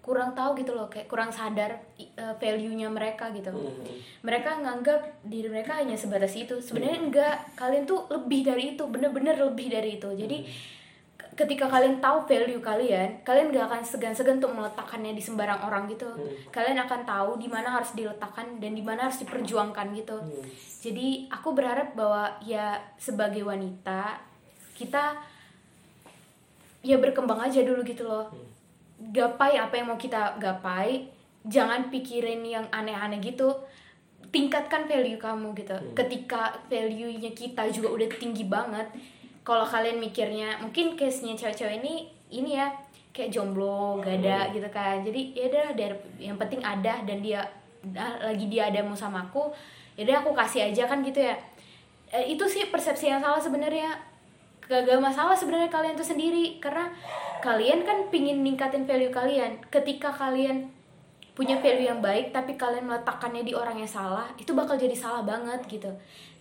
kurang 0.00 0.32
tahu 0.32 0.56
gitu 0.56 0.72
loh 0.72 0.88
kayak 0.88 1.06
kurang 1.06 1.28
sadar 1.28 1.76
eh, 2.00 2.34
value-nya 2.40 2.88
mereka 2.88 3.28
gitu. 3.30 3.52
Mereka 4.24 4.64
nganggap 4.64 5.22
diri 5.22 5.48
mereka 5.52 5.76
hanya 5.76 5.92
sebatas 5.94 6.32
itu. 6.34 6.56
Sebenarnya 6.58 6.98
enggak. 7.04 7.36
Kalian 7.54 7.84
tuh 7.84 8.08
lebih 8.08 8.40
dari 8.42 8.74
itu 8.74 8.84
bener-bener 8.88 9.36
lebih 9.36 9.68
dari 9.68 10.00
itu. 10.00 10.08
Jadi 10.08 10.48
k- 11.20 11.44
ketika 11.44 11.68
kalian 11.68 12.00
tahu 12.00 12.24
value 12.24 12.64
kalian 12.64 13.20
kalian 13.22 13.52
gak 13.52 13.68
akan 13.68 13.82
segan-segan 13.84 14.40
untuk 14.40 14.56
meletakkannya 14.56 15.12
di 15.12 15.20
sembarang 15.20 15.60
orang 15.68 15.84
gitu. 15.86 16.08
Kalian 16.48 16.80
akan 16.80 17.00
tahu 17.04 17.30
di 17.36 17.48
mana 17.52 17.68
harus 17.68 17.92
diletakkan 17.92 18.56
dan 18.56 18.72
di 18.72 18.80
mana 18.80 19.04
harus 19.04 19.20
diperjuangkan 19.20 19.92
gitu. 19.94 20.16
Jadi 20.80 21.28
aku 21.28 21.52
berharap 21.52 21.92
bahwa 21.92 22.40
ya 22.40 22.80
sebagai 22.96 23.44
wanita 23.44 24.16
kita 24.72 25.12
ya 26.80 26.96
berkembang 26.96 27.36
aja 27.44 27.60
dulu 27.60 27.84
gitu 27.84 28.08
loh 28.08 28.32
gapai 29.00 29.56
apa 29.56 29.80
yang 29.80 29.88
mau 29.88 29.96
kita 29.96 30.36
gapai 30.36 31.08
jangan 31.48 31.88
pikirin 31.88 32.44
yang 32.44 32.68
aneh-aneh 32.68 33.18
gitu. 33.24 33.48
Tingkatkan 34.28 34.86
value 34.86 35.16
kamu 35.16 35.56
gitu. 35.56 35.74
Ketika 35.96 36.54
value-nya 36.68 37.32
kita 37.32 37.66
juga 37.72 37.88
udah 37.96 38.08
tinggi 38.20 38.44
banget 38.46 38.86
kalau 39.40 39.64
kalian 39.64 39.98
mikirnya 39.98 40.60
mungkin 40.60 40.94
case-nya 40.94 41.34
cewek-cewek 41.34 41.80
ini 41.80 42.12
ini 42.30 42.60
ya 42.60 42.70
kayak 43.10 43.32
jomblo 43.32 43.98
gak 44.04 44.20
ada 44.22 44.52
gitu 44.52 44.68
kan. 44.70 45.02
Jadi 45.02 45.34
ya 45.34 45.48
udah 45.48 45.90
yang 46.20 46.36
penting 46.36 46.60
ada 46.60 47.02
dan 47.02 47.18
dia 47.24 47.42
ah, 47.96 48.14
lagi 48.30 48.46
dia 48.46 48.68
ada 48.68 48.84
mau 48.84 48.94
sama 48.94 49.24
aku 49.24 49.50
ya 49.98 50.06
udah 50.06 50.16
aku 50.22 50.30
kasih 50.36 50.70
aja 50.70 50.86
kan 50.86 51.00
gitu 51.02 51.24
ya. 51.24 51.34
Eh, 52.10 52.34
itu 52.34 52.44
sih 52.46 52.68
persepsi 52.70 53.10
yang 53.10 53.22
salah 53.22 53.40
sebenarnya 53.42 54.09
gak 54.70 55.02
masalah 55.02 55.34
sebenarnya 55.34 55.66
kalian 55.66 55.98
tuh 55.98 56.06
sendiri. 56.06 56.62
Karena 56.62 56.86
kalian 57.42 57.82
kan 57.82 58.06
pingin 58.14 58.46
ningkatin 58.46 58.86
value 58.86 59.10
kalian. 59.10 59.58
Ketika 59.66 60.14
kalian 60.14 60.70
punya 61.34 61.56
value 61.56 61.88
yang 61.88 62.04
baik 62.04 62.36
tapi 62.36 62.54
kalian 62.60 62.84
meletakkannya 62.84 63.40
di 63.46 63.56
orang 63.56 63.80
yang 63.80 63.88
salah 63.88 64.28
itu 64.36 64.52
bakal 64.52 64.76
jadi 64.76 64.92
salah 64.92 65.24
banget 65.24 65.58
gitu. 65.66 65.88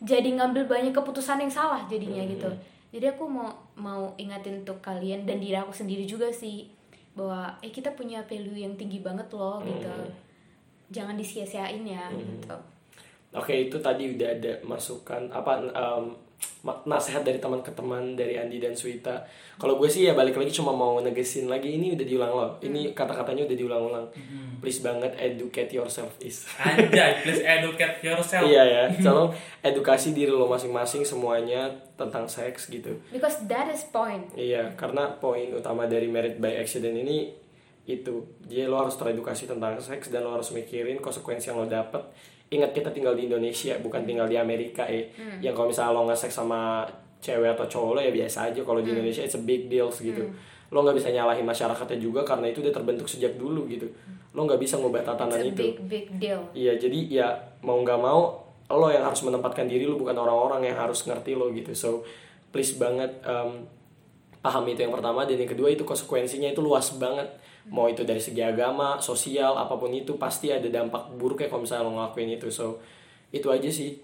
Jadi 0.03 0.35
ngambil 0.35 0.67
banyak 0.67 0.91
keputusan 0.91 1.39
yang 1.39 1.51
salah 1.51 1.81
jadinya 1.87 2.19
gitu. 2.27 2.51
Jadi 2.89 3.05
aku 3.05 3.23
mau 3.29 3.47
mau 3.79 4.11
ingatin 4.19 4.65
untuk 4.65 4.81
kalian 4.81 5.23
dan 5.23 5.39
diri 5.39 5.55
aku 5.55 5.71
sendiri 5.71 6.03
juga 6.03 6.27
sih. 6.29 6.67
Bahwa 7.15 7.53
eh 7.63 7.71
kita 7.71 7.95
punya 7.95 8.21
value 8.27 8.59
yang 8.59 8.75
tinggi 8.75 8.99
banget 8.99 9.25
loh 9.31 9.63
gitu. 9.63 9.89
Jangan 10.91 11.15
disia-siain 11.15 11.85
ya 11.85 12.09
gitu. 12.11 12.57
Oke 13.29 13.69
itu 13.69 13.77
tadi 13.77 14.17
udah 14.17 14.29
ada 14.35 14.57
masukan 14.65 15.29
apa 15.29 15.61
ma- 15.61 16.28
nasihat 16.83 17.23
dari 17.23 17.39
teman 17.39 17.63
ke 17.63 17.71
teman 17.71 18.19
dari 18.19 18.35
Andi 18.35 18.59
dan 18.59 18.75
Swita. 18.75 19.23
Kalau 19.55 19.79
gue 19.79 19.87
sih 19.87 20.07
ya 20.07 20.11
balik 20.11 20.35
lagi 20.35 20.51
cuma 20.51 20.75
mau 20.75 20.99
negesin 20.99 21.47
lagi 21.47 21.79
ini 21.79 21.95
udah 21.95 22.03
diulang 22.03 22.31
loh. 22.35 22.51
Ini 22.59 22.91
kata-katanya 22.91 23.47
udah 23.47 23.57
diulang-ulang. 23.57 24.05
Please 24.59 24.83
banget 24.83 25.15
educate 25.15 25.71
yourself 25.71 26.11
is. 26.19 26.43
Anjay, 26.59 27.15
please 27.23 27.39
educate 27.43 28.03
yourself. 28.03 28.43
iya 28.43 28.63
ya, 28.67 28.83
tolong 28.99 29.31
edukasi 29.63 30.11
diri 30.11 30.31
lo 30.31 30.51
masing-masing 30.51 31.07
semuanya 31.07 31.71
tentang 31.95 32.27
seks 32.27 32.67
gitu. 32.67 32.91
because 33.11 33.39
that 33.47 33.67
is 33.67 33.83
point 33.91 34.27
Iya, 34.35 34.75
karena 34.75 35.15
poin 35.19 35.51
utama 35.51 35.87
dari 35.87 36.07
merit 36.11 36.39
by 36.39 36.59
accident 36.59 36.95
ini 36.95 37.31
itu. 37.83 38.21
Jadi 38.45 38.67
lo 38.67 38.83
harus 38.83 38.99
teredukasi 38.99 39.47
tentang 39.47 39.79
seks 39.79 40.11
dan 40.11 40.27
lo 40.27 40.35
harus 40.35 40.51
mikirin 40.51 40.99
konsekuensi 40.99 41.49
yang 41.49 41.63
lo 41.63 41.67
dapet. 41.67 42.03
Ingat 42.49 42.73
kita 42.73 42.89
tinggal 42.89 43.13
di 43.13 43.29
Indonesia, 43.29 43.77
bukan 43.77 44.01
tinggal 44.03 44.25
di 44.25 44.33
Amerika 44.33 44.85
ya. 44.85 45.05
Yang 45.39 45.53
kalau 45.53 45.67
misalnya 45.69 45.91
lo 45.93 46.01
nggak 46.09 46.17
seks 46.17 46.33
sama 46.33 46.81
cewek 47.19 47.51
atau 47.53 47.65
cowok 47.67 47.91
lo 47.93 47.99
ya 48.01 48.09
biasa 48.09 48.49
aja. 48.49 48.61
Kalau 48.63 48.81
di 48.81 48.89
Indonesia 48.89 49.21
it's 49.21 49.37
a 49.37 49.43
big 49.43 49.69
deal 49.69 49.87
gitu. 49.91 50.23
Lo 50.69 50.81
nggak 50.81 50.97
bisa 50.97 51.09
nyalahin 51.09 51.45
masyarakatnya 51.45 51.97
juga 51.97 52.21
karena 52.21 52.49
itu 52.49 52.61
udah 52.61 52.73
terbentuk 52.73 53.05
sejak 53.05 53.37
dulu 53.37 53.69
gitu. 53.69 53.85
Lo 54.33 54.45
nggak 54.45 54.61
bisa 54.61 54.77
ngubah 54.77 55.01
tatanan 55.05 55.41
it's 55.41 55.45
a 55.45 55.51
itu. 55.53 55.61
big 55.61 55.77
big 55.85 56.05
deal 56.17 56.41
Iya, 56.53 56.77
jadi 56.77 56.99
ya 57.09 57.27
mau 57.61 57.81
nggak 57.81 57.99
mau 58.01 58.45
lo 58.69 58.87
yang 58.93 59.01
harus 59.01 59.25
menempatkan 59.25 59.65
diri 59.65 59.89
lo 59.89 59.97
bukan 59.97 60.13
orang-orang 60.13 60.69
yang 60.69 60.77
harus 60.77 61.01
ngerti 61.05 61.33
lo 61.33 61.49
gitu. 61.49 61.73
So 61.73 62.05
please 62.49 62.77
banget 62.77 63.09
em, 63.25 63.65
paham 64.41 64.63
itu 64.69 64.85
yang 64.85 64.93
pertama 64.93 65.25
dan 65.25 65.37
yang 65.37 65.49
kedua 65.49 65.69
itu 65.69 65.81
konsekuensinya 65.85 66.49
itu 66.49 66.61
luas 66.61 66.93
banget. 66.97 67.29
Mau 67.69 67.85
itu 67.89 68.01
dari 68.01 68.19
segi 68.21 68.41
agama, 68.41 68.97
sosial, 68.97 69.53
apa 69.53 69.77
pun 69.77 69.93
itu 69.93 70.17
pasti 70.17 70.49
ada 70.49 70.65
dampak 70.65 71.13
buruknya 71.15 71.47
kalau 71.47 71.63
misalnya 71.65 71.85
lo 71.85 71.91
ngelakuin 71.95 72.35
itu. 72.35 72.49
So 72.49 72.81
itu 73.29 73.47
aja 73.49 73.69
sih. 73.69 74.01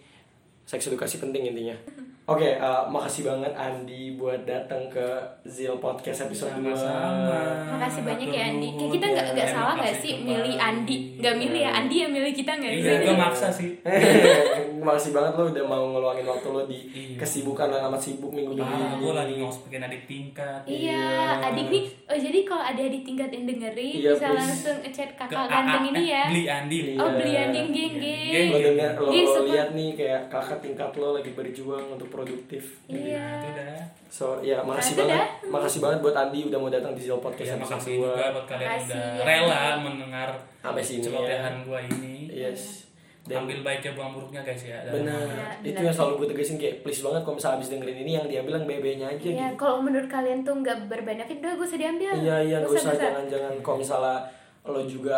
Seks 0.65 0.89
edukasi 0.89 1.21
penting 1.21 1.53
intinya. 1.53 1.77
Oke, 2.25 2.57
eh, 2.57 2.83
makasih 2.89 3.21
banget 3.21 3.53
Andi 3.53 4.17
buat 4.17 4.49
datang 4.49 4.89
ke 4.89 5.21
Zil 5.45 5.77
Podcast 5.77 6.25
episode 6.25 6.57
2. 6.57 6.73
Sama-sama. 6.73 7.37
Makasih 7.77 8.01
banyak 8.01 8.29
ya 8.33 8.41
Andi. 8.49 8.69
Kayak 8.73 8.91
kita 8.97 9.05
nggak 9.13 9.27
nggak 9.37 9.49
salah 9.53 9.73
nggak 9.77 9.95
sih 10.01 10.13
milih 10.25 10.57
Andi? 10.57 10.97
Nggak 11.21 11.35
milih 11.37 11.61
ya 11.61 11.71
Andi 11.77 11.95
yang 12.01 12.09
milih 12.09 12.33
kita 12.33 12.57
nggak 12.57 12.73
sih? 12.73 12.81
Iya, 12.81 12.93
gue 13.05 13.13
maksa 13.13 13.47
sih. 13.53 13.69
Makasih 14.85 15.11
banget 15.11 15.33
lo 15.33 15.43
udah 15.47 15.65
mau 15.65 15.83
ngeluangin 15.89 16.25
waktu 16.25 16.47
lo 16.47 16.61
di 16.63 16.79
Iya. 16.85 17.17
kesibukan 17.17 17.65
lo 17.65 17.75
yang 17.75 17.87
amat 17.87 18.01
sibuk 18.01 18.31
Ah, 18.31 18.37
ini. 18.37 18.61
gue 18.95 19.11
lagi 19.11 19.33
ngospekin 19.35 19.81
adik 19.81 20.03
tingkat. 20.05 20.61
Iya, 20.63 21.05
adik 21.43 21.65
nih. 21.67 21.83
Oh 22.05 22.13
jadi 22.15 22.39
kalau 22.41 22.63
ada 22.63 22.77
adik 22.79 23.01
tingkat 23.01 23.29
yang 23.29 23.45
dengerin 23.45 23.95
Iya, 23.97 24.11
bisa 24.13 24.27
please. 24.27 24.39
langsung 24.39 24.77
ngechat 24.79 25.09
Ke 25.09 25.25
kakak 25.25 25.45
ganteng 25.47 25.81
AA, 25.81 25.89
ini 25.89 26.03
ya. 26.05 26.23
Beli 26.27 26.43
Andi. 26.45 26.77
Iya. 26.85 26.99
Oh 26.99 27.09
beli 27.11 27.33
Andi 27.33 27.59
geng 27.65 27.71
Geng. 27.71 27.93
geng. 27.97 28.47
Lo 28.47 28.57
denger, 28.59 28.91
lo, 28.95 29.07
Geng, 29.07 29.25
lo 29.25 29.31
support. 29.31 29.49
lihat 29.49 29.69
nih 29.71 29.89
kayak 29.93 30.21
kakak 30.27 30.59
tingkat 30.59 30.91
lo 30.93 31.07
lagi 31.11 31.31
berjuang 31.31 31.85
untuk 31.89 32.07
produktif. 32.07 32.63
Iya. 32.85 33.25
Itu 33.35 33.49
dah. 33.51 33.81
So 34.07 34.25
ya 34.39 34.61
makasih 34.61 34.93
Nah, 34.93 34.99
banget, 35.01 35.17
dah. 35.17 35.27
makasih 35.49 35.79
banget 35.81 35.99
buat 35.99 36.15
Andi 36.15 36.39
udah 36.43 36.57
mau 36.57 36.69
datang 36.69 36.93
di 36.93 37.01
Zil 37.01 37.17
Podcast 37.17 37.49
Ya, 37.49 37.57
makasih 37.57 37.93
2 37.95 38.05
juga 38.05 38.25
buat 38.31 38.45
kalian 38.45 38.69
udah 38.81 38.95
ya. 38.95 39.23
rela 39.25 39.61
mendengar 39.77 40.29
sampai 40.55 40.79
sini 40.79 40.99
ya. 40.99 41.05
celotehan 41.05 41.53
gue 41.61 41.79
ini. 41.91 42.15
Yes. 42.29 42.84
Dan 43.25 43.41
Ambil 43.41 43.59
baiknya 43.59 43.91
buang 43.91 44.13
buruknya 44.13 44.37
guys 44.39 44.61
ya. 44.61 44.85
benar, 44.85 45.17
Iya, 45.59 45.65
itu 45.65 45.81
yang 45.81 45.89
selalu 45.91 46.13
gue 46.15 46.27
tegasin 46.29 46.57
kayak 46.57 46.75
please 46.79 47.01
banget 47.01 47.21
kalau 47.21 47.35
misalnya 47.35 47.57
abis 47.57 47.69
dengerin 47.71 47.97
ini 47.99 48.11
yang 48.13 48.25
diambil 48.25 48.53
yang 48.55 48.67
BB-nya 48.67 49.07
aja 49.07 49.17
Iya, 49.19 49.47
gitu. 49.49 49.57
kalau 49.57 49.77
menurut 49.79 50.05
kalian 50.05 50.39
tuh 50.39 50.53
nggak 50.55 50.77
berbenefit, 50.85 51.37
udah 51.39 51.53
gue 51.53 51.65
usah 51.65 51.79
diambil. 51.79 52.11
Iya 52.13 52.37
iya 52.39 52.57
gak 52.59 52.69
usah 52.71 52.93
jangan-jangan 52.93 53.53
kalau 53.59 53.77
misalnya 53.77 54.17
lo 54.63 54.81
juga 54.83 55.17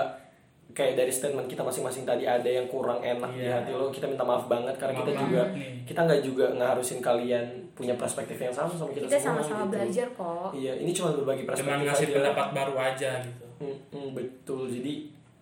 kayak 0.70 0.94
dari 0.96 1.10
statement 1.10 1.48
kita 1.48 1.60
masing-masing 1.62 2.04
tadi 2.04 2.24
ada 2.24 2.46
yang 2.46 2.64
kurang 2.66 3.00
enak 3.02 3.28
di 3.30 3.44
Iya. 3.44 3.60
hati 3.60 3.72
lo 3.72 3.88
kita 3.90 4.06
minta 4.06 4.22
maaf 4.22 4.46
banget 4.46 4.72
karena 4.74 4.94
Maaf 4.94 5.02
kita 5.02 5.12
juga 5.18 5.42
nih. 5.50 5.72
kita 5.84 6.00
nggak 6.02 6.22
juga 6.22 6.46
ngarusin 6.54 7.00
kalian 7.02 7.46
punya 7.74 7.94
perspektif 7.94 8.38
yang 8.38 8.52
sama 8.52 8.72
sama 8.72 8.88
kita, 8.90 9.04
Kita 9.04 9.18
semua 9.18 9.42
sama-sama 9.42 9.62
gitu. 9.62 9.74
belajar 9.74 10.08
kok. 10.12 10.50
iya 10.54 10.74
ini 10.76 10.92
cuma 10.92 11.12
berbagi 11.14 11.44
Cuma 11.44 11.50
perspektif 11.50 11.84
ngasih 11.84 12.06
aja. 12.06 12.16
pendapat 12.16 12.48
baru 12.54 12.74
aja 12.78 13.12
gitu. 13.20 13.46
Hmm, 13.58 13.76
hmm, 13.90 14.08
betul 14.14 14.62
jadi 14.70 14.94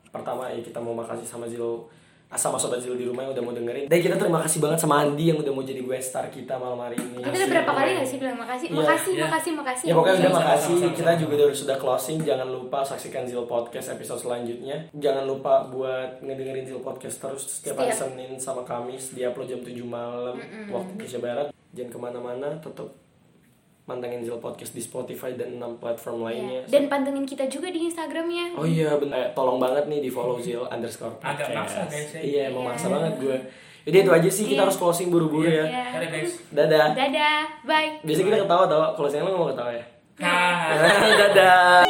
pertama 0.07 0.47
ya 0.47 0.59
kita 0.59 0.79
mau 0.79 0.93
makasih 0.93 1.27
sama 1.27 1.45
Zil 1.45 1.61
sama 2.35 2.59
sobat 2.59 2.79
Zil 2.83 2.99
di 2.99 3.07
rumah 3.07 3.25
yang 3.25 3.33
udah 3.33 3.43
mau 3.43 3.53
dengerin 3.55 3.85
dan 3.87 3.97
kita 3.99 4.15
terima 4.19 4.39
kasih 4.43 4.59
banget 4.61 4.79
sama 4.79 4.95
Andi 5.03 5.31
yang 5.31 5.39
udah 5.41 5.51
mau 5.55 5.63
jadi 5.63 5.81
guest 5.81 6.13
star 6.13 6.27
kita 6.29 6.55
malam 6.55 6.79
hari 6.79 6.95
ini 6.99 7.23
Kita 7.23 7.35
udah 7.35 7.49
berapa 7.49 7.71
kali 7.71 7.89
gak 7.97 8.07
sih 8.07 8.17
bilang 8.21 8.37
makasih? 8.37 8.67
Iya, 8.69 8.77
makasih, 8.77 9.11
iya. 9.11 9.25
makasih, 9.25 9.51
makasih. 9.55 9.85
Ya 9.85 9.93
pokoknya 9.95 10.17
udah 10.19 10.33
makasih. 10.35 10.73
Kita 10.95 11.11
juga 11.17 11.33
udah 11.39 11.47
sudah 11.57 11.77
closing. 11.77 12.17
Jangan 12.21 12.47
lupa 12.49 12.79
saksikan 12.85 13.23
Zil 13.25 13.43
Podcast 13.45 13.87
episode 13.95 14.19
selanjutnya. 14.21 14.77
Jangan 14.95 15.23
lupa 15.25 15.53
buat 15.69 16.19
ngedengerin 16.21 16.65
Zil 16.65 16.81
Podcast 16.81 17.17
terus 17.21 17.43
setiap 17.47 17.81
hari. 17.81 17.93
Senin 17.95 18.37
sama 18.37 18.61
Kamis. 18.67 19.15
Dia 19.15 19.31
upload 19.31 19.49
jam 19.49 19.61
7 19.63 19.71
malam 19.85 20.35
waktu 20.69 20.91
Indonesia 20.97 21.19
Barat. 21.21 21.47
Jangan 21.75 21.89
ke 21.91 21.99
mana-mana. 21.99 22.49
Tetap 22.59 23.04
mantengin 23.85 24.19
Zil 24.19 24.37
Podcast 24.37 24.71
di 24.71 24.81
Spotify 24.81 25.33
dan 25.33 25.55
6 25.55 25.77
platform 25.77 26.25
lainnya. 26.25 26.65
Iya. 26.65 26.73
Dan 26.73 26.83
pantengin 26.85 27.21
kita 27.23 27.45
juga 27.45 27.69
di 27.69 27.85
Instagramnya. 27.85 28.53
Oh 28.53 28.65
iya 28.65 28.93
benar. 28.95 29.15
Eh, 29.15 29.29
tolong 29.31 29.55
banget 29.55 29.85
nih 29.85 30.01
di 30.01 30.09
follow 30.09 30.37
Zil 30.37 30.65
underscore 30.73 31.13
Agak 31.19 31.49
podcast. 31.49 31.53
maksa, 31.55 31.81
guys, 31.87 32.09
ya. 32.11 32.19
Iya 32.19 32.41
emang 32.49 32.63
Iya. 32.63 32.69
maksa 32.71 32.87
banget 32.89 33.13
gue. 33.19 33.37
Jadi 33.85 33.97
itu 33.99 34.11
aja 34.11 34.29
sih 34.31 34.43
kita 34.43 34.53
Iya. 34.55 34.63
harus 34.65 34.75
closing 34.75 35.07
buru-buru 35.07 35.45
ya. 35.45 35.61
Iya. 35.63 35.85
Dadah 35.93 36.09
guys. 36.11 36.31
Dadah. 36.49 36.85
Dadah, 36.91 37.39
bye. 37.61 37.89
Biasanya 38.01 38.25
kita 38.27 38.39
ketawa 38.43 38.63
tawa. 38.65 38.87
Closing 38.93 39.21
lo 39.21 39.29
ngomong 39.31 39.49
ketawa 39.53 39.71
ya. 39.71 39.85
Hai. 40.17 41.13
Dadah. 41.21 41.84